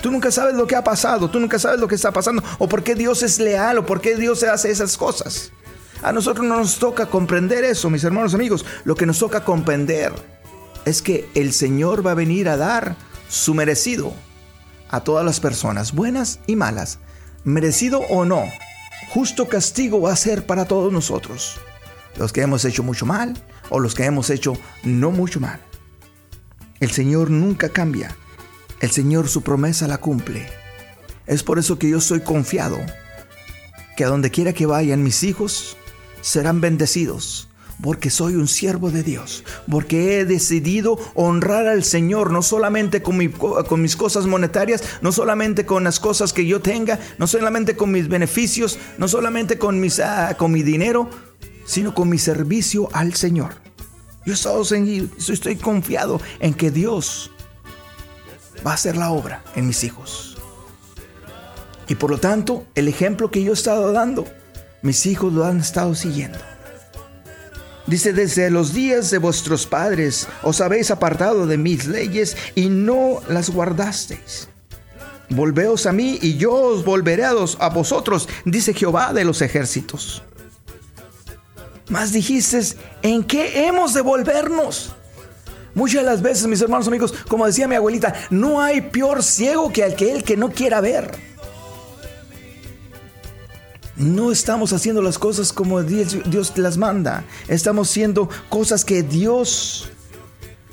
Tú 0.00 0.10
nunca 0.10 0.30
sabes 0.30 0.54
lo 0.54 0.66
que 0.66 0.76
ha 0.76 0.84
pasado, 0.84 1.30
tú 1.30 1.40
nunca 1.40 1.58
sabes 1.58 1.80
lo 1.80 1.88
que 1.88 1.94
está 1.94 2.12
pasando 2.12 2.42
o 2.58 2.68
por 2.68 2.82
qué 2.82 2.94
Dios 2.94 3.22
es 3.22 3.38
leal 3.38 3.78
o 3.78 3.86
por 3.86 4.00
qué 4.00 4.16
Dios 4.16 4.42
hace 4.42 4.70
esas 4.70 4.96
cosas. 4.96 5.50
A 6.02 6.12
nosotros 6.12 6.46
no 6.46 6.56
nos 6.58 6.78
toca 6.78 7.06
comprender 7.06 7.64
eso, 7.64 7.88
mis 7.88 8.04
hermanos 8.04 8.34
amigos. 8.34 8.66
Lo 8.84 8.94
que 8.94 9.06
nos 9.06 9.18
toca 9.18 9.44
comprender 9.44 10.12
es 10.84 11.00
que 11.00 11.28
el 11.34 11.54
Señor 11.54 12.06
va 12.06 12.10
a 12.10 12.14
venir 12.14 12.48
a 12.50 12.58
dar 12.58 12.96
su 13.28 13.54
merecido 13.54 14.12
a 14.90 15.00
todas 15.00 15.24
las 15.24 15.40
personas, 15.40 15.92
buenas 15.92 16.40
y 16.46 16.56
malas, 16.56 16.98
merecido 17.42 18.00
o 18.10 18.26
no, 18.26 18.44
justo 19.08 19.48
castigo 19.48 20.02
va 20.02 20.12
a 20.12 20.16
ser 20.16 20.44
para 20.44 20.66
todos 20.66 20.92
nosotros, 20.92 21.58
los 22.16 22.32
que 22.32 22.42
hemos 22.42 22.64
hecho 22.64 22.82
mucho 22.82 23.06
mal 23.06 23.34
o 23.70 23.80
los 23.80 23.94
que 23.94 24.04
hemos 24.04 24.30
hecho 24.30 24.56
no 24.82 25.10
mucho 25.10 25.40
mal. 25.40 25.60
El 26.80 26.90
Señor 26.90 27.30
nunca 27.30 27.68
cambia, 27.68 28.16
el 28.80 28.90
Señor 28.90 29.28
su 29.28 29.42
promesa 29.42 29.88
la 29.88 29.98
cumple. 29.98 30.46
Es 31.26 31.42
por 31.42 31.58
eso 31.58 31.78
que 31.78 31.88
yo 31.88 32.00
soy 32.00 32.20
confiado, 32.20 32.78
que 33.96 34.04
a 34.04 34.08
donde 34.08 34.30
quiera 34.30 34.52
que 34.52 34.66
vayan 34.66 35.02
mis 35.02 35.22
hijos, 35.22 35.76
serán 36.20 36.60
bendecidos, 36.60 37.48
porque 37.82 38.10
soy 38.10 38.34
un 38.34 38.48
siervo 38.48 38.90
de 38.90 39.02
Dios, 39.02 39.44
porque 39.70 40.18
he 40.18 40.24
decidido 40.24 40.98
honrar 41.14 41.66
al 41.66 41.84
Señor, 41.84 42.30
no 42.30 42.42
solamente 42.42 43.02
con, 43.02 43.16
mis 43.16 43.96
cosas 43.96 44.26
monetarias, 44.26 44.82
no 45.00 45.12
solamente 45.12 45.66
con 45.66 45.84
las 45.84 46.00
cosas 46.00 46.32
que 46.32 46.46
yo 46.46 46.60
tenga, 46.60 46.98
no 47.18 47.26
solamente 47.26 47.76
con 47.76 47.90
mis 47.90 48.08
beneficios, 48.08 48.78
no 48.98 49.08
solamente 49.08 49.58
con, 49.58 49.80
mis, 49.80 50.00
ah, 50.00 50.36
con 50.38 50.52
mi 50.52 50.62
dinero, 50.62 51.10
sino 51.64 51.94
con 51.94 52.08
mi 52.08 52.18
servicio 52.18 52.88
al 52.92 53.14
Señor. 53.14 53.54
Yo 54.24 54.32
estoy 54.32 55.56
confiado 55.56 56.20
en 56.40 56.54
que 56.54 56.70
Dios 56.70 57.30
va 58.66 58.72
a 58.72 58.74
hacer 58.74 58.96
la 58.96 59.10
obra 59.10 59.44
en 59.54 59.66
mis 59.66 59.84
hijos. 59.84 60.38
Y 61.88 61.96
por 61.96 62.10
lo 62.10 62.18
tanto, 62.18 62.66
el 62.74 62.88
ejemplo 62.88 63.30
que 63.30 63.42
yo 63.42 63.52
he 63.52 63.54
estado 63.54 63.92
dando, 63.92 64.24
mis 64.82 65.04
hijos 65.06 65.32
lo 65.32 65.44
han 65.44 65.60
estado 65.60 65.94
siguiendo. 65.94 66.38
Dice, 67.86 68.14
desde 68.14 68.50
los 68.50 68.72
días 68.72 69.10
de 69.10 69.18
vuestros 69.18 69.66
padres 69.66 70.26
os 70.42 70.62
habéis 70.62 70.90
apartado 70.90 71.46
de 71.46 71.58
mis 71.58 71.86
leyes 71.86 72.34
y 72.54 72.70
no 72.70 73.20
las 73.28 73.50
guardasteis. 73.50 74.48
Volveos 75.28 75.84
a 75.84 75.92
mí 75.92 76.18
y 76.22 76.36
yo 76.38 76.52
os 76.52 76.84
volveré 76.84 77.24
a 77.24 77.68
vosotros, 77.68 78.28
dice 78.46 78.72
Jehová 78.72 79.12
de 79.12 79.24
los 79.24 79.42
ejércitos. 79.42 80.22
Mas 81.94 82.10
dijiste, 82.10 82.60
¿en 83.02 83.22
qué 83.22 83.68
hemos 83.68 83.94
de 83.94 84.00
volvernos? 84.00 84.90
Muchas 85.74 86.02
de 86.02 86.10
las 86.10 86.22
veces, 86.22 86.44
mis 86.48 86.60
hermanos 86.60 86.88
amigos, 86.88 87.14
como 87.28 87.46
decía 87.46 87.68
mi 87.68 87.76
abuelita, 87.76 88.12
no 88.30 88.60
hay 88.60 88.80
peor 88.80 89.22
ciego 89.22 89.72
que 89.72 89.84
aquel 89.84 90.24
que 90.24 90.36
no 90.36 90.50
quiera 90.50 90.80
ver 90.80 91.12
no 93.94 94.32
estamos 94.32 94.72
haciendo 94.72 95.02
las 95.02 95.20
cosas 95.20 95.52
como 95.52 95.84
Dios, 95.84 96.56
las 96.56 96.78
manda. 96.78 97.22
Estamos 97.46 97.88
haciendo 97.88 98.28
cosas 98.48 98.84
que 98.84 99.04
Dios 99.04 99.88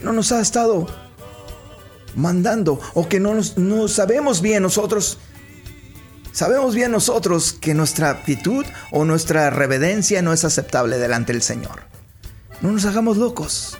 no 0.01 0.13
nos 0.13 0.31
ha 0.31 0.41
estado 0.41 0.87
mandando 2.15 2.79
o 2.95 3.07
que 3.07 3.19
no, 3.19 3.35
no 3.57 3.87
sabemos 3.87 4.41
bien 4.41 4.63
nosotros. 4.63 5.19
Sabemos 6.31 6.75
bien 6.75 6.91
nosotros 6.91 7.53
que 7.53 7.73
nuestra 7.73 8.09
actitud 8.09 8.65
o 8.91 9.05
nuestra 9.05 9.49
reverencia 9.49 10.21
no 10.21 10.31
es 10.33 10.45
aceptable 10.45 10.97
delante 10.97 11.33
del 11.33 11.41
Señor. 11.41 11.81
No 12.61 12.71
nos 12.71 12.85
hagamos 12.85 13.17
locos. 13.17 13.77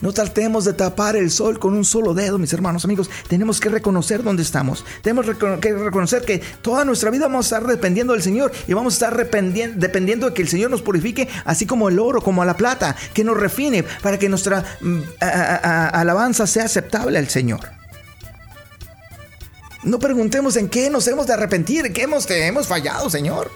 No 0.00 0.12
tratemos 0.12 0.64
de 0.64 0.72
tapar 0.72 1.16
el 1.16 1.30
sol 1.30 1.58
con 1.58 1.72
un 1.72 1.84
solo 1.84 2.14
dedo, 2.14 2.36
mis 2.36 2.52
hermanos 2.52 2.84
amigos. 2.84 3.08
Tenemos 3.28 3.60
que 3.60 3.68
reconocer 3.68 4.22
dónde 4.22 4.42
estamos. 4.42 4.84
Tenemos 5.02 5.24
que 5.60 5.72
reconocer 5.72 6.22
que 6.22 6.38
toda 6.60 6.84
nuestra 6.84 7.10
vida 7.10 7.26
vamos 7.26 7.46
a 7.46 7.56
estar 7.56 7.70
dependiendo 7.70 8.12
del 8.12 8.22
Señor 8.22 8.50
y 8.66 8.74
vamos 8.74 8.94
a 8.94 8.96
estar 8.96 9.16
dependiendo 9.16 10.28
de 10.28 10.34
que 10.34 10.42
el 10.42 10.48
Señor 10.48 10.70
nos 10.70 10.82
purifique, 10.82 11.28
así 11.44 11.64
como 11.64 11.88
el 11.88 11.98
oro, 11.98 12.20
como 12.20 12.44
la 12.44 12.56
plata, 12.56 12.96
que 13.14 13.24
nos 13.24 13.38
refine 13.38 13.84
para 14.02 14.18
que 14.18 14.28
nuestra 14.28 14.64
mm, 14.80 15.00
alabanza 15.20 16.46
sea 16.46 16.64
aceptable 16.64 17.18
al 17.18 17.28
Señor. 17.28 17.83
No 19.84 19.98
preguntemos 19.98 20.56
en 20.56 20.68
qué 20.68 20.88
nos 20.88 21.06
hemos 21.08 21.26
de 21.26 21.34
arrepentir, 21.34 21.86
en 21.86 21.92
qué 21.92 22.02
hemos, 22.02 22.28
hemos 22.30 22.66
fallado, 22.66 23.10
Señor. 23.10 23.50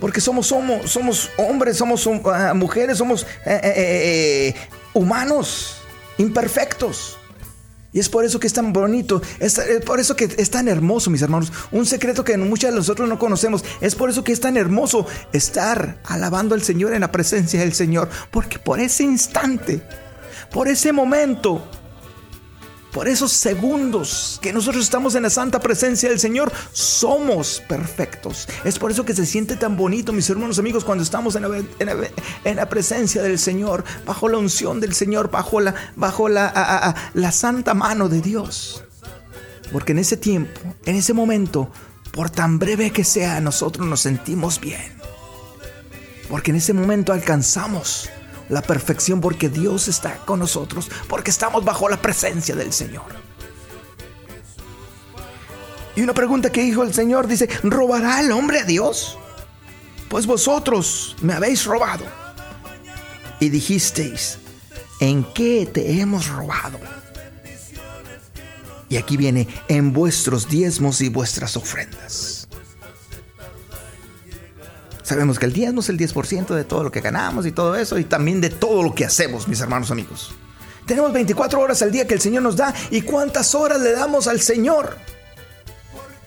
Porque 0.00 0.20
somos, 0.20 0.48
somos, 0.48 0.90
somos 0.90 1.30
hombres, 1.36 1.76
somos 1.76 2.08
ah, 2.26 2.52
mujeres, 2.54 2.98
somos 2.98 3.22
eh, 3.44 3.60
eh, 3.62 3.74
eh, 3.76 4.54
humanos, 4.92 5.76
imperfectos. 6.18 7.16
Y 7.92 7.98
es 7.98 8.08
por 8.08 8.24
eso 8.24 8.40
que 8.40 8.46
es 8.46 8.52
tan 8.52 8.72
bonito, 8.72 9.20
es, 9.40 9.60
por 9.84 9.98
eso 9.98 10.14
que 10.14 10.24
es 10.24 10.50
tan 10.50 10.68
hermoso, 10.68 11.10
mis 11.10 11.22
hermanos. 11.22 11.52
Un 11.70 11.86
secreto 11.86 12.24
que 12.24 12.36
muchos 12.36 12.70
de 12.70 12.76
nosotros 12.76 13.08
no 13.08 13.18
conocemos. 13.18 13.64
Es 13.80 13.94
por 13.94 14.10
eso 14.10 14.24
que 14.24 14.32
es 14.32 14.40
tan 14.40 14.56
hermoso 14.56 15.06
estar 15.32 15.98
alabando 16.04 16.54
al 16.54 16.62
Señor 16.62 16.92
en 16.94 17.00
la 17.00 17.12
presencia 17.12 17.60
del 17.60 17.74
Señor. 17.74 18.08
Porque 18.30 18.58
por 18.58 18.80
ese 18.80 19.02
instante, 19.02 19.82
por 20.52 20.68
ese 20.68 20.92
momento, 20.92 21.68
por 22.92 23.08
esos 23.08 23.32
segundos 23.32 24.38
que 24.42 24.52
nosotros 24.52 24.84
estamos 24.84 25.14
en 25.14 25.22
la 25.22 25.30
santa 25.30 25.60
presencia 25.60 26.08
del 26.08 26.18
Señor, 26.18 26.52
somos 26.72 27.62
perfectos. 27.68 28.48
Es 28.64 28.78
por 28.78 28.90
eso 28.90 29.04
que 29.04 29.14
se 29.14 29.26
siente 29.26 29.56
tan 29.56 29.76
bonito, 29.76 30.12
mis 30.12 30.28
hermanos 30.30 30.58
amigos, 30.58 30.84
cuando 30.84 31.04
estamos 31.04 31.36
en 31.36 31.42
la, 32.56 32.68
presencia 32.68 33.22
del 33.22 33.38
Señor, 33.38 33.84
bajo 34.06 34.28
la 34.28 34.38
unción 34.38 34.80
del 34.80 34.94
Señor, 34.94 35.30
bajo, 35.30 35.60
la, 35.60 35.74
bajo 35.96 36.28
la, 36.28 36.94
la 37.14 37.32
santa 37.32 37.74
mano 37.74 38.08
de 38.08 38.20
Dios. 38.20 38.84
Porque 39.72 39.92
en 39.92 39.98
ese 39.98 40.16
tiempo, 40.16 40.60
en 40.84 40.96
ese 40.96 41.12
momento, 41.12 41.70
por 42.12 42.30
tan 42.30 42.58
breve 42.58 42.90
que 42.90 43.04
sea, 43.04 43.40
nosotros 43.40 43.86
nos 43.86 44.00
sentimos 44.00 44.60
bien. 44.60 45.00
Porque 46.28 46.50
en 46.50 46.56
ese 46.56 46.72
momento 46.72 47.12
alcanzamos 47.12 48.08
la 48.50 48.62
perfección 48.62 49.20
porque 49.20 49.48
Dios 49.48 49.88
está 49.88 50.16
con 50.26 50.40
nosotros, 50.40 50.90
porque 51.08 51.30
estamos 51.30 51.64
bajo 51.64 51.88
la 51.88 52.02
presencia 52.02 52.54
del 52.54 52.72
Señor. 52.72 53.06
Y 55.96 56.02
una 56.02 56.14
pregunta 56.14 56.50
que 56.50 56.62
dijo 56.62 56.82
el 56.82 56.92
Señor 56.92 57.26
dice, 57.26 57.48
¿robará 57.62 58.20
el 58.20 58.32
hombre 58.32 58.60
a 58.60 58.64
Dios? 58.64 59.18
Pues 60.08 60.26
vosotros 60.26 61.16
me 61.22 61.32
habéis 61.32 61.64
robado. 61.64 62.04
Y 63.38 63.48
dijisteis, 63.48 64.38
¿en 65.00 65.24
qué 65.32 65.68
te 65.72 66.00
hemos 66.00 66.28
robado? 66.28 66.78
Y 68.88 68.96
aquí 68.96 69.16
viene, 69.16 69.46
en 69.68 69.92
vuestros 69.92 70.48
diezmos 70.48 71.00
y 71.00 71.08
vuestras 71.08 71.56
ofrendas. 71.56 72.39
Sabemos 75.10 75.40
que 75.40 75.46
el 75.46 75.52
diezmo 75.52 75.80
es 75.80 75.88
el 75.88 75.98
10% 75.98 76.54
de 76.54 76.62
todo 76.62 76.84
lo 76.84 76.92
que 76.92 77.00
ganamos 77.00 77.44
y 77.44 77.50
todo 77.50 77.74
eso, 77.74 77.98
y 77.98 78.04
también 78.04 78.40
de 78.40 78.48
todo 78.48 78.80
lo 78.80 78.94
que 78.94 79.04
hacemos, 79.04 79.48
mis 79.48 79.60
hermanos 79.60 79.90
amigos. 79.90 80.32
Tenemos 80.86 81.12
24 81.12 81.58
horas 81.58 81.82
al 81.82 81.90
día 81.90 82.06
que 82.06 82.14
el 82.14 82.20
Señor 82.20 82.44
nos 82.44 82.54
da, 82.54 82.72
y 82.92 83.02
cuántas 83.02 83.56
horas 83.56 83.80
le 83.80 83.90
damos 83.90 84.28
al 84.28 84.40
Señor. 84.40 84.96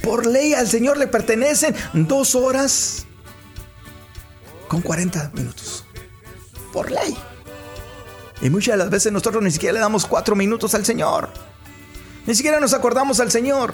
Por 0.01 0.25
ley 0.25 0.53
al 0.53 0.67
Señor 0.67 0.97
le 0.97 1.07
pertenecen 1.07 1.73
dos 1.93 2.35
horas 2.35 3.05
con 4.67 4.81
40 4.81 5.31
minutos. 5.33 5.85
Por 6.73 6.91
ley. 6.91 7.17
Y 8.41 8.49
muchas 8.49 8.73
de 8.73 8.79
las 8.79 8.89
veces 8.89 9.13
nosotros 9.13 9.41
ni 9.41 9.51
siquiera 9.51 9.75
le 9.75 9.79
damos 9.79 10.05
cuatro 10.05 10.35
minutos 10.35 10.75
al 10.75 10.85
Señor. 10.85 11.29
Ni 12.25 12.35
siquiera 12.35 12.59
nos 12.59 12.73
acordamos 12.73 13.21
al 13.21 13.31
Señor. 13.31 13.73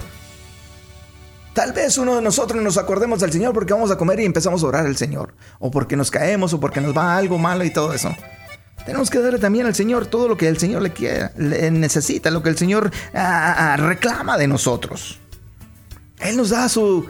Tal 1.60 1.74
vez 1.74 1.98
uno 1.98 2.16
de 2.16 2.22
nosotros 2.22 2.64
nos 2.64 2.78
acordemos 2.78 3.22
al 3.22 3.34
Señor 3.34 3.54
porque 3.54 3.74
vamos 3.74 3.92
a 3.92 3.98
comer 3.98 4.22
y 4.22 4.24
empezamos 4.24 4.64
a 4.64 4.68
orar 4.68 4.86
al 4.86 4.96
Señor. 4.96 5.34
O 5.60 5.70
porque 5.70 5.98
nos 5.98 6.10
caemos 6.10 6.54
o 6.54 6.60
porque 6.62 6.80
nos 6.80 6.96
va 6.96 7.18
algo 7.18 7.38
malo 7.38 7.66
y 7.66 7.70
todo 7.70 7.92
eso. 7.92 8.16
Tenemos 8.86 9.10
que 9.10 9.20
darle 9.20 9.40
también 9.40 9.66
al 9.66 9.76
Señor 9.76 10.06
todo 10.06 10.30
lo 10.30 10.38
que 10.38 10.48
el 10.48 10.58
Señor 10.58 10.82
le, 10.82 10.94
quiere, 10.94 11.32
necesita, 11.36 12.32
lo 12.32 12.42
que 12.42 12.48
el 12.48 12.58
Señor 12.58 12.92
ah, 13.14 13.74
ah, 13.74 13.76
reclama 13.76 14.38
de 14.38 14.48
nosotros. 14.48 15.20
Él 16.20 16.38
nos 16.38 16.52
da 16.52 16.70
su, 16.70 17.06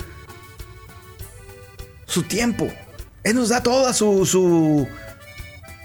su 2.08 2.24
tiempo. 2.24 2.68
Él 3.24 3.36
nos 3.36 3.50
da 3.50 3.62
toda 3.62 3.94
su, 3.94 4.25
su, 4.25 4.88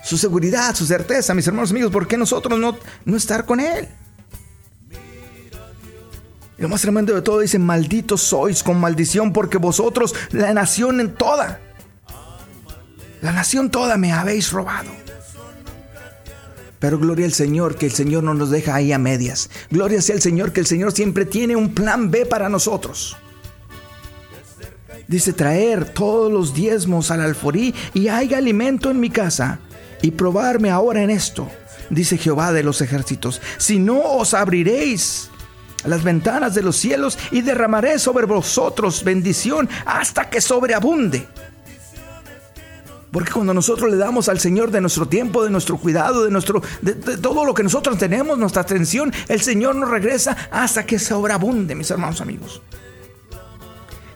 su 0.02 0.16
seguridad, 0.16 0.74
su 0.74 0.86
certeza, 0.86 1.34
mis 1.34 1.46
hermanos 1.46 1.70
amigos. 1.70 1.92
¿Por 1.92 2.08
qué 2.08 2.16
nosotros 2.16 2.58
no, 2.58 2.78
no 3.04 3.16
estar 3.18 3.44
con 3.44 3.60
Él? 3.60 3.90
Lo 6.56 6.68
más 6.68 6.82
tremendo 6.82 7.14
de 7.14 7.22
todo 7.22 7.40
dice, 7.40 7.58
malditos 7.58 8.22
sois 8.22 8.62
con 8.62 8.78
maldición 8.78 9.32
porque 9.32 9.58
vosotros, 9.58 10.14
la 10.30 10.54
nación 10.54 11.00
en 11.00 11.14
toda, 11.14 11.60
la 13.20 13.32
nación 13.32 13.70
toda 13.70 13.96
me 13.96 14.12
habéis 14.12 14.52
robado. 14.52 14.90
Pero 16.78 16.98
gloria 16.98 17.24
al 17.24 17.32
Señor, 17.32 17.76
que 17.76 17.86
el 17.86 17.92
Señor 17.92 18.22
no 18.22 18.34
nos 18.34 18.50
deja 18.50 18.74
ahí 18.74 18.92
a 18.92 18.98
medias. 18.98 19.48
Gloria 19.70 20.02
sea 20.02 20.16
al 20.16 20.20
Señor, 20.20 20.52
que 20.52 20.60
el 20.60 20.66
Señor 20.66 20.92
siempre 20.92 21.24
tiene 21.24 21.56
un 21.56 21.74
plan 21.74 22.10
B 22.10 22.26
para 22.26 22.50
nosotros. 22.50 23.16
Dice, 25.08 25.32
traer 25.32 25.86
todos 25.86 26.30
los 26.30 26.54
diezmos 26.54 27.10
al 27.10 27.22
alforí 27.22 27.74
y 27.94 28.08
haya 28.08 28.38
alimento 28.38 28.90
en 28.90 29.00
mi 29.00 29.10
casa 29.10 29.60
y 30.02 30.10
probarme 30.10 30.70
ahora 30.70 31.02
en 31.02 31.10
esto, 31.10 31.48
dice 31.88 32.18
Jehová 32.18 32.52
de 32.52 32.62
los 32.62 32.82
ejércitos. 32.82 33.40
Si 33.56 33.78
no 33.78 34.02
os 34.02 34.34
abriréis 34.34 35.30
las 35.84 36.02
ventanas 36.02 36.54
de 36.54 36.62
los 36.62 36.76
cielos 36.76 37.18
y 37.30 37.42
derramaré 37.42 37.98
sobre 37.98 38.26
vosotros 38.26 39.04
bendición 39.04 39.68
hasta 39.86 40.28
que 40.28 40.40
sobreabunde. 40.40 41.26
Porque 43.14 43.30
cuando 43.30 43.54
nosotros 43.54 43.88
le 43.92 43.96
damos 43.96 44.28
al 44.28 44.40
Señor 44.40 44.72
de 44.72 44.80
nuestro 44.80 45.06
tiempo, 45.06 45.44
de 45.44 45.50
nuestro 45.50 45.76
cuidado, 45.76 46.24
de, 46.24 46.32
nuestro, 46.32 46.60
de, 46.82 46.94
todo 46.94 47.44
lo 47.44 47.54
que 47.54 47.62
nosotros 47.62 47.96
tenemos, 47.96 48.36
nuestra 48.36 48.62
atención, 48.62 49.12
el 49.28 49.40
Señor 49.40 49.76
nos 49.76 49.88
regresa 49.88 50.36
hasta 50.50 50.84
que 50.84 50.98
sobreabunde, 50.98 51.76
mis 51.76 51.88
hermanos 51.92 52.20
amigos. 52.20 52.60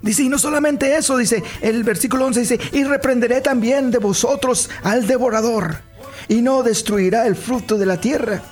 Dice, 0.02 0.25
y 0.25 0.28
no 0.28 0.37
solamente 0.37 0.96
eso, 0.96 1.16
dice 1.16 1.44
el 1.60 1.84
versículo 1.84 2.26
11, 2.26 2.40
dice, 2.40 2.60
y 2.72 2.82
reprenderé 2.82 3.40
también 3.40 3.92
de 3.92 3.98
vosotros 3.98 4.68
al 4.82 5.06
devorador, 5.06 5.78
y 6.26 6.42
no 6.42 6.64
destruirá 6.64 7.28
el 7.28 7.37
fruto 7.37 7.78
de 7.78 7.87
la 7.87 8.00
tierra, 8.00 8.42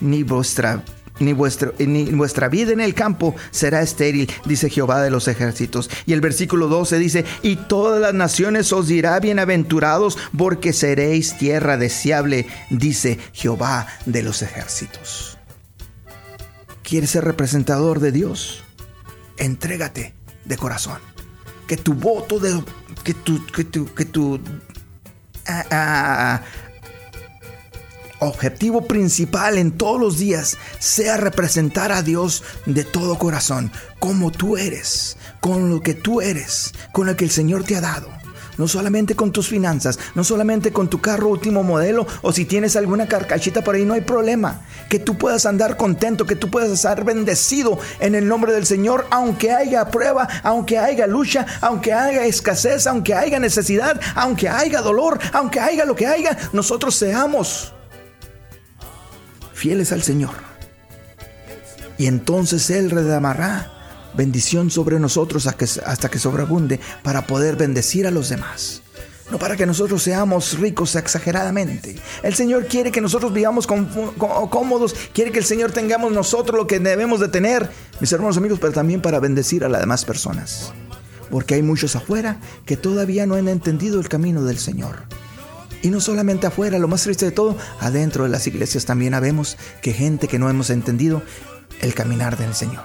ni 0.00 0.22
vuestra 0.22 0.82
ni, 1.18 1.32
ni 1.32 2.04
vuestra 2.12 2.48
vida 2.48 2.72
en 2.72 2.80
el 2.80 2.94
campo 2.94 3.34
será 3.50 3.82
estéril, 3.82 4.30
dice 4.44 4.70
Jehová 4.70 5.02
de 5.02 5.10
los 5.10 5.28
ejércitos. 5.28 5.90
Y 6.06 6.12
el 6.12 6.20
versículo 6.20 6.68
12 6.68 6.98
dice, 6.98 7.24
y 7.42 7.56
todas 7.56 8.00
las 8.00 8.14
naciones 8.14 8.72
os 8.72 8.88
dirá 8.88 9.18
bienaventurados, 9.20 10.18
porque 10.36 10.72
seréis 10.72 11.38
tierra 11.38 11.76
deseable, 11.76 12.46
dice 12.70 13.18
Jehová 13.32 13.86
de 14.06 14.22
los 14.22 14.42
ejércitos. 14.42 15.38
¿Quieres 16.82 17.10
ser 17.10 17.24
representador 17.24 18.00
de 18.00 18.12
Dios? 18.12 18.64
Entrégate 19.38 20.14
de 20.44 20.56
corazón. 20.56 20.98
Que 21.66 21.76
tu 21.76 21.94
voto 21.94 22.38
de... 22.38 22.62
Que 23.04 23.14
tu... 23.14 23.46
Que 23.46 23.64
tu, 23.64 23.92
que 23.94 24.04
tu 24.04 24.40
ah, 25.46 25.64
ah, 25.70 26.42
objetivo 28.22 28.82
principal 28.86 29.58
en 29.58 29.72
todos 29.72 30.00
los 30.00 30.18
días 30.18 30.56
sea 30.78 31.16
representar 31.16 31.92
a 31.92 32.02
Dios 32.02 32.42
de 32.66 32.84
todo 32.84 33.18
corazón, 33.18 33.72
como 33.98 34.30
tú 34.30 34.56
eres, 34.56 35.16
con 35.40 35.70
lo 35.70 35.82
que 35.82 35.94
tú 35.94 36.20
eres, 36.20 36.72
con 36.92 37.06
lo 37.06 37.16
que 37.16 37.24
el 37.24 37.30
Señor 37.30 37.64
te 37.64 37.76
ha 37.76 37.80
dado. 37.80 38.08
No 38.58 38.68
solamente 38.68 39.16
con 39.16 39.32
tus 39.32 39.48
finanzas, 39.48 39.98
no 40.14 40.24
solamente 40.24 40.72
con 40.72 40.88
tu 40.88 41.00
carro 41.00 41.28
último 41.28 41.62
modelo 41.62 42.06
o 42.20 42.32
si 42.32 42.44
tienes 42.44 42.76
alguna 42.76 43.08
carcachita 43.08 43.64
por 43.64 43.74
ahí, 43.74 43.84
no 43.86 43.94
hay 43.94 44.02
problema. 44.02 44.60
Que 44.90 44.98
tú 44.98 45.16
puedas 45.16 45.46
andar 45.46 45.78
contento, 45.78 46.26
que 46.26 46.36
tú 46.36 46.50
puedas 46.50 46.70
estar 46.70 47.02
bendecido 47.02 47.78
en 47.98 48.14
el 48.14 48.28
nombre 48.28 48.52
del 48.52 48.66
Señor, 48.66 49.06
aunque 49.10 49.52
haya 49.52 49.90
prueba, 49.90 50.28
aunque 50.42 50.78
haya 50.78 51.06
lucha, 51.06 51.46
aunque 51.62 51.94
haya 51.94 52.26
escasez, 52.26 52.86
aunque 52.86 53.14
haya 53.14 53.40
necesidad, 53.40 53.98
aunque 54.14 54.50
haya 54.50 54.82
dolor, 54.82 55.18
aunque 55.32 55.58
haya 55.58 55.86
lo 55.86 55.96
que 55.96 56.06
haya, 56.06 56.36
nosotros 56.52 56.94
seamos 56.94 57.72
fieles 59.62 59.92
al 59.92 60.02
Señor. 60.02 60.34
Y 61.96 62.06
entonces 62.06 62.68
Él 62.68 62.90
redamará 62.90 64.10
bendición 64.12 64.72
sobre 64.72 64.98
nosotros 64.98 65.46
hasta 65.46 66.10
que 66.10 66.18
sobreabunde 66.18 66.80
para 67.04 67.28
poder 67.28 67.54
bendecir 67.54 68.08
a 68.08 68.10
los 68.10 68.28
demás. 68.28 68.82
No 69.30 69.38
para 69.38 69.56
que 69.56 69.64
nosotros 69.64 70.02
seamos 70.02 70.58
ricos 70.58 70.96
exageradamente. 70.96 71.94
El 72.24 72.34
Señor 72.34 72.66
quiere 72.66 72.90
que 72.90 73.00
nosotros 73.00 73.32
vivamos 73.32 73.68
cómodos, 73.68 74.96
quiere 75.14 75.30
que 75.30 75.38
el 75.38 75.44
Señor 75.44 75.70
tengamos 75.70 76.10
nosotros 76.10 76.58
lo 76.58 76.66
que 76.66 76.80
debemos 76.80 77.20
de 77.20 77.28
tener, 77.28 77.70
mis 78.00 78.12
hermanos 78.12 78.36
amigos, 78.36 78.58
pero 78.60 78.72
también 78.72 79.00
para 79.00 79.20
bendecir 79.20 79.64
a 79.64 79.68
las 79.68 79.80
demás 79.80 80.04
personas. 80.04 80.72
Porque 81.30 81.54
hay 81.54 81.62
muchos 81.62 81.94
afuera 81.94 82.40
que 82.66 82.76
todavía 82.76 83.26
no 83.26 83.36
han 83.36 83.46
entendido 83.46 84.00
el 84.00 84.08
camino 84.08 84.42
del 84.42 84.58
Señor. 84.58 85.04
Y 85.82 85.90
no 85.90 86.00
solamente 86.00 86.46
afuera, 86.46 86.78
lo 86.78 86.88
más 86.88 87.02
triste 87.02 87.26
de 87.26 87.32
todo, 87.32 87.56
adentro 87.80 88.24
de 88.24 88.30
las 88.30 88.46
iglesias 88.46 88.84
también 88.84 89.14
habemos 89.14 89.56
que 89.80 89.92
gente 89.92 90.28
que 90.28 90.38
no 90.38 90.48
hemos 90.48 90.70
entendido 90.70 91.22
el 91.80 91.92
caminar 91.92 92.38
del 92.38 92.54
Señor. 92.54 92.84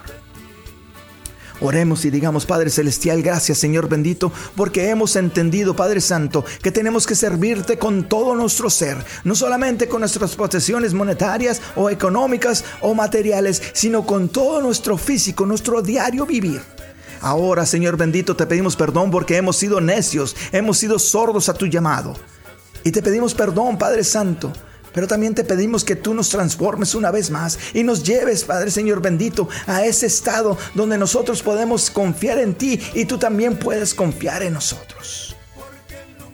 Oremos 1.60 2.04
y 2.04 2.10
digamos, 2.10 2.46
Padre 2.46 2.70
Celestial, 2.70 3.22
gracias 3.22 3.58
Señor 3.58 3.88
bendito, 3.88 4.32
porque 4.56 4.90
hemos 4.90 5.16
entendido, 5.16 5.74
Padre 5.74 6.00
Santo, 6.00 6.44
que 6.62 6.70
tenemos 6.70 7.06
que 7.06 7.16
servirte 7.16 7.78
con 7.78 8.08
todo 8.08 8.34
nuestro 8.36 8.70
ser, 8.70 8.96
no 9.24 9.34
solamente 9.34 9.88
con 9.88 10.00
nuestras 10.00 10.36
posesiones 10.36 10.94
monetarias 10.94 11.60
o 11.74 11.90
económicas 11.90 12.64
o 12.80 12.94
materiales, 12.94 13.60
sino 13.72 14.06
con 14.06 14.28
todo 14.28 14.60
nuestro 14.60 14.96
físico, 14.96 15.46
nuestro 15.46 15.82
diario 15.82 16.26
vivir. 16.26 16.62
Ahora, 17.20 17.66
Señor 17.66 17.96
bendito, 17.96 18.36
te 18.36 18.46
pedimos 18.46 18.76
perdón 18.76 19.10
porque 19.10 19.36
hemos 19.36 19.56
sido 19.56 19.80
necios, 19.80 20.36
hemos 20.52 20.78
sido 20.78 21.00
sordos 21.00 21.48
a 21.48 21.54
tu 21.54 21.66
llamado. 21.66 22.14
Y 22.84 22.92
te 22.92 23.02
pedimos 23.02 23.34
perdón, 23.34 23.78
Padre 23.78 24.04
Santo. 24.04 24.52
Pero 24.92 25.06
también 25.06 25.34
te 25.34 25.44
pedimos 25.44 25.84
que 25.84 25.96
tú 25.96 26.14
nos 26.14 26.28
transformes 26.30 26.94
una 26.94 27.10
vez 27.10 27.30
más 27.30 27.58
y 27.74 27.82
nos 27.82 28.02
lleves, 28.02 28.44
Padre 28.44 28.70
Señor 28.70 29.00
bendito, 29.00 29.48
a 29.66 29.84
ese 29.84 30.06
estado 30.06 30.56
donde 30.74 30.98
nosotros 30.98 31.42
podemos 31.42 31.90
confiar 31.90 32.38
en 32.38 32.54
ti 32.54 32.80
y 32.94 33.04
tú 33.04 33.18
también 33.18 33.58
puedes 33.58 33.94
confiar 33.94 34.42
en 34.42 34.54
nosotros. 34.54 35.27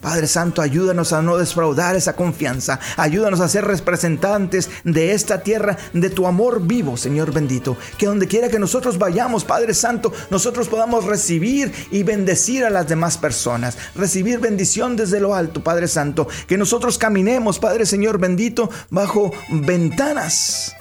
Padre 0.04 0.26
Santo, 0.26 0.60
ayúdanos 0.60 1.14
a 1.14 1.22
no 1.22 1.38
defraudar 1.38 1.96
esa 1.96 2.14
confianza. 2.14 2.78
Ayúdanos 2.98 3.40
a 3.40 3.48
ser 3.48 3.64
representantes 3.64 4.68
de 4.84 5.12
esta 5.12 5.42
tierra, 5.42 5.78
de 5.94 6.10
tu 6.10 6.26
amor 6.26 6.66
vivo, 6.66 6.98
Señor 6.98 7.32
bendito. 7.32 7.78
Que 7.96 8.04
donde 8.04 8.28
quiera 8.28 8.50
que 8.50 8.58
nosotros 8.58 8.98
vayamos, 8.98 9.46
Padre 9.46 9.72
Santo, 9.72 10.12
nosotros 10.28 10.68
podamos 10.68 11.06
recibir 11.06 11.72
y 11.90 12.02
bendecir 12.02 12.66
a 12.66 12.70
las 12.70 12.86
demás 12.86 13.16
personas. 13.16 13.78
Recibir 13.94 14.40
bendición 14.40 14.94
desde 14.94 15.20
lo 15.20 15.34
alto, 15.34 15.64
Padre 15.64 15.88
Santo. 15.88 16.28
Que 16.46 16.58
nosotros 16.58 16.98
caminemos, 16.98 17.58
Padre 17.58 17.86
Señor 17.86 18.18
bendito, 18.18 18.68
bajo 18.90 19.32
ventanas 19.48 20.76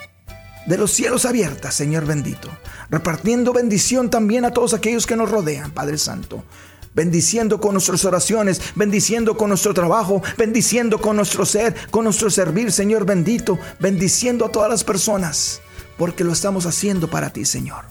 de 0.65 0.77
los 0.77 0.91
cielos 0.91 1.23
abiertas, 1.23 1.73
Señor 1.73 2.05
bendito. 2.05 2.49
Repartiendo 2.89 3.53
bendición 3.53 4.09
también 4.09 4.43
a 4.43 4.51
todos 4.51 4.73
aquellos 4.73 5.07
que 5.07 5.15
nos 5.15 5.31
rodean, 5.31 5.71
Padre 5.71 5.97
Santo 5.97 6.43
bendiciendo 6.95 7.59
con 7.59 7.73
nuestras 7.73 8.05
oraciones, 8.05 8.61
bendiciendo 8.75 9.37
con 9.37 9.49
nuestro 9.49 9.73
trabajo, 9.73 10.21
bendiciendo 10.37 10.99
con 10.99 11.15
nuestro 11.15 11.45
ser, 11.45 11.75
con 11.91 12.03
nuestro 12.03 12.29
servir, 12.29 12.71
Señor 12.71 13.05
bendito, 13.05 13.59
bendiciendo 13.79 14.45
a 14.45 14.51
todas 14.51 14.69
las 14.69 14.83
personas, 14.83 15.61
porque 15.97 16.23
lo 16.23 16.33
estamos 16.33 16.65
haciendo 16.65 17.09
para 17.09 17.31
ti, 17.31 17.45
Señor. 17.45 17.85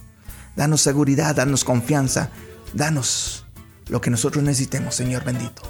Danos 0.57 0.83
seguridad, 0.83 1.35
danos 1.35 1.65
confianza, 1.65 2.31
danos 2.73 3.47
lo 3.89 4.01
que 4.01 4.11
nosotros 4.11 4.45
necesitemos, 4.45 4.95
Señor 4.95 5.25
bendito. 5.25 5.63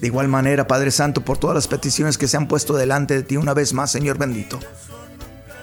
De 0.00 0.08
igual 0.08 0.26
manera, 0.26 0.66
Padre 0.66 0.90
Santo, 0.90 1.24
por 1.24 1.38
todas 1.38 1.54
las 1.54 1.68
peticiones 1.68 2.18
que 2.18 2.26
se 2.26 2.36
han 2.36 2.48
puesto 2.48 2.74
delante 2.74 3.14
de 3.14 3.22
ti 3.22 3.36
una 3.36 3.54
vez 3.54 3.72
más, 3.72 3.92
Señor 3.92 4.18
bendito. 4.18 4.58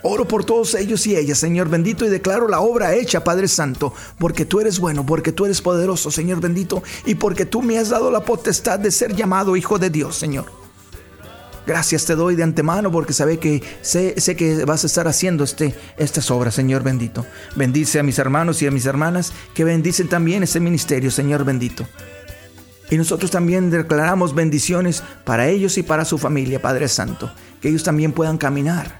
Oro 0.03 0.27
por 0.27 0.45
todos 0.45 0.75
ellos 0.75 1.05
y 1.07 1.15
ellas, 1.15 1.39
Señor 1.39 1.69
bendito, 1.69 2.05
y 2.05 2.09
declaro 2.09 2.47
la 2.47 2.61
obra 2.61 2.93
hecha, 2.95 3.23
Padre 3.23 3.47
Santo, 3.47 3.93
porque 4.17 4.45
tú 4.45 4.59
eres 4.61 4.79
bueno, 4.79 5.05
porque 5.05 5.31
tú 5.31 5.45
eres 5.45 5.61
poderoso, 5.61 6.09
Señor 6.09 6.39
bendito, 6.39 6.81
y 7.05 7.15
porque 7.15 7.45
tú 7.45 7.61
me 7.61 7.77
has 7.77 7.89
dado 7.89 8.09
la 8.11 8.21
potestad 8.21 8.79
de 8.79 8.91
ser 8.91 9.15
llamado 9.15 9.55
Hijo 9.55 9.77
de 9.77 9.89
Dios, 9.89 10.15
Señor. 10.15 10.45
Gracias 11.67 12.05
te 12.05 12.15
doy 12.15 12.35
de 12.35 12.41
antemano 12.41 12.91
porque 12.91 13.13
sabe 13.13 13.37
que 13.37 13.61
sé, 13.81 14.15
que 14.35 14.65
vas 14.65 14.83
a 14.83 14.87
estar 14.87 15.07
haciendo 15.07 15.43
este, 15.43 15.75
estas 15.97 16.31
obras, 16.31 16.55
Señor 16.55 16.81
bendito. 16.81 17.25
Bendice 17.55 17.99
a 17.99 18.03
mis 18.03 18.17
hermanos 18.17 18.61
y 18.61 18.67
a 18.67 18.71
mis 18.71 18.87
hermanas 18.87 19.33
que 19.53 19.63
bendicen 19.63 20.07
también 20.07 20.41
este 20.41 20.59
ministerio, 20.59 21.11
Señor 21.11 21.45
bendito. 21.45 21.85
Y 22.89 22.97
nosotros 22.97 23.29
también 23.29 23.69
declaramos 23.69 24.33
bendiciones 24.33 25.03
para 25.25 25.47
ellos 25.47 25.77
y 25.77 25.83
para 25.83 26.05
su 26.05 26.17
familia, 26.17 26.59
Padre 26.59 26.87
Santo, 26.87 27.31
que 27.61 27.69
ellos 27.69 27.83
también 27.83 28.13
puedan 28.13 28.39
caminar 28.39 28.98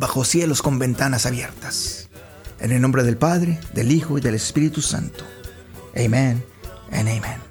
bajo 0.00 0.24
cielos 0.24 0.62
con 0.62 0.78
ventanas 0.78 1.26
abiertas. 1.26 2.08
En 2.58 2.72
el 2.72 2.80
nombre 2.80 3.04
del 3.04 3.18
Padre, 3.18 3.60
del 3.74 3.92
Hijo 3.92 4.18
y 4.18 4.20
del 4.22 4.34
Espíritu 4.34 4.80
Santo. 4.80 5.24
Amén 5.94 6.42
and 6.90 7.08
amén. 7.08 7.50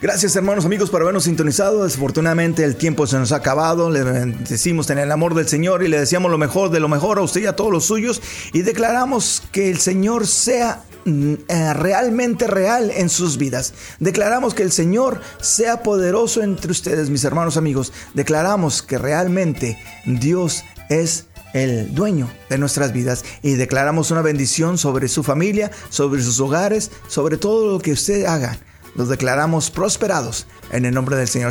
Gracias 0.00 0.34
hermanos 0.36 0.64
amigos 0.64 0.88
por 0.88 1.02
habernos 1.02 1.24
sintonizado. 1.24 1.84
Desafortunadamente 1.84 2.64
el 2.64 2.76
tiempo 2.76 3.06
se 3.06 3.18
nos 3.18 3.32
ha 3.32 3.36
acabado. 3.36 3.90
Le 3.90 4.02
decimos 4.02 4.86
tener 4.86 5.04
el 5.04 5.12
amor 5.12 5.34
del 5.34 5.48
Señor 5.48 5.82
y 5.82 5.88
le 5.88 5.98
deseamos 5.98 6.30
lo 6.30 6.38
mejor 6.38 6.70
de 6.70 6.80
lo 6.80 6.88
mejor 6.88 7.18
a 7.18 7.22
usted 7.22 7.42
y 7.42 7.46
a 7.46 7.56
todos 7.56 7.72
los 7.72 7.84
suyos. 7.84 8.22
Y 8.52 8.62
declaramos 8.62 9.42
que 9.50 9.68
el 9.68 9.78
Señor 9.78 10.28
sea 10.28 10.84
mm, 11.04 11.34
eh, 11.48 11.74
realmente 11.74 12.46
real 12.46 12.92
en 12.94 13.08
sus 13.08 13.36
vidas. 13.36 13.74
Declaramos 13.98 14.54
que 14.54 14.62
el 14.62 14.72
Señor 14.72 15.20
sea 15.40 15.82
poderoso 15.82 16.42
entre 16.42 16.70
ustedes, 16.70 17.10
mis 17.10 17.24
hermanos 17.24 17.56
amigos. 17.56 17.92
Declaramos 18.14 18.82
que 18.82 18.98
realmente 18.98 19.78
Dios 20.04 20.64
es 20.88 21.26
el 21.52 21.94
dueño 21.94 22.30
de 22.48 22.58
nuestras 22.58 22.92
vidas 22.92 23.24
y 23.42 23.54
declaramos 23.54 24.10
una 24.10 24.22
bendición 24.22 24.78
sobre 24.78 25.08
su 25.08 25.22
familia, 25.22 25.70
sobre 25.88 26.22
sus 26.22 26.38
hogares, 26.40 26.90
sobre 27.08 27.36
todo 27.36 27.72
lo 27.72 27.78
que 27.80 27.92
usted 27.92 28.24
haga. 28.24 28.58
Los 28.94 29.08
declaramos 29.08 29.70
prosperados 29.70 30.46
en 30.70 30.84
el 30.84 30.94
nombre 30.94 31.16
del 31.16 31.28
Señor. 31.28 31.50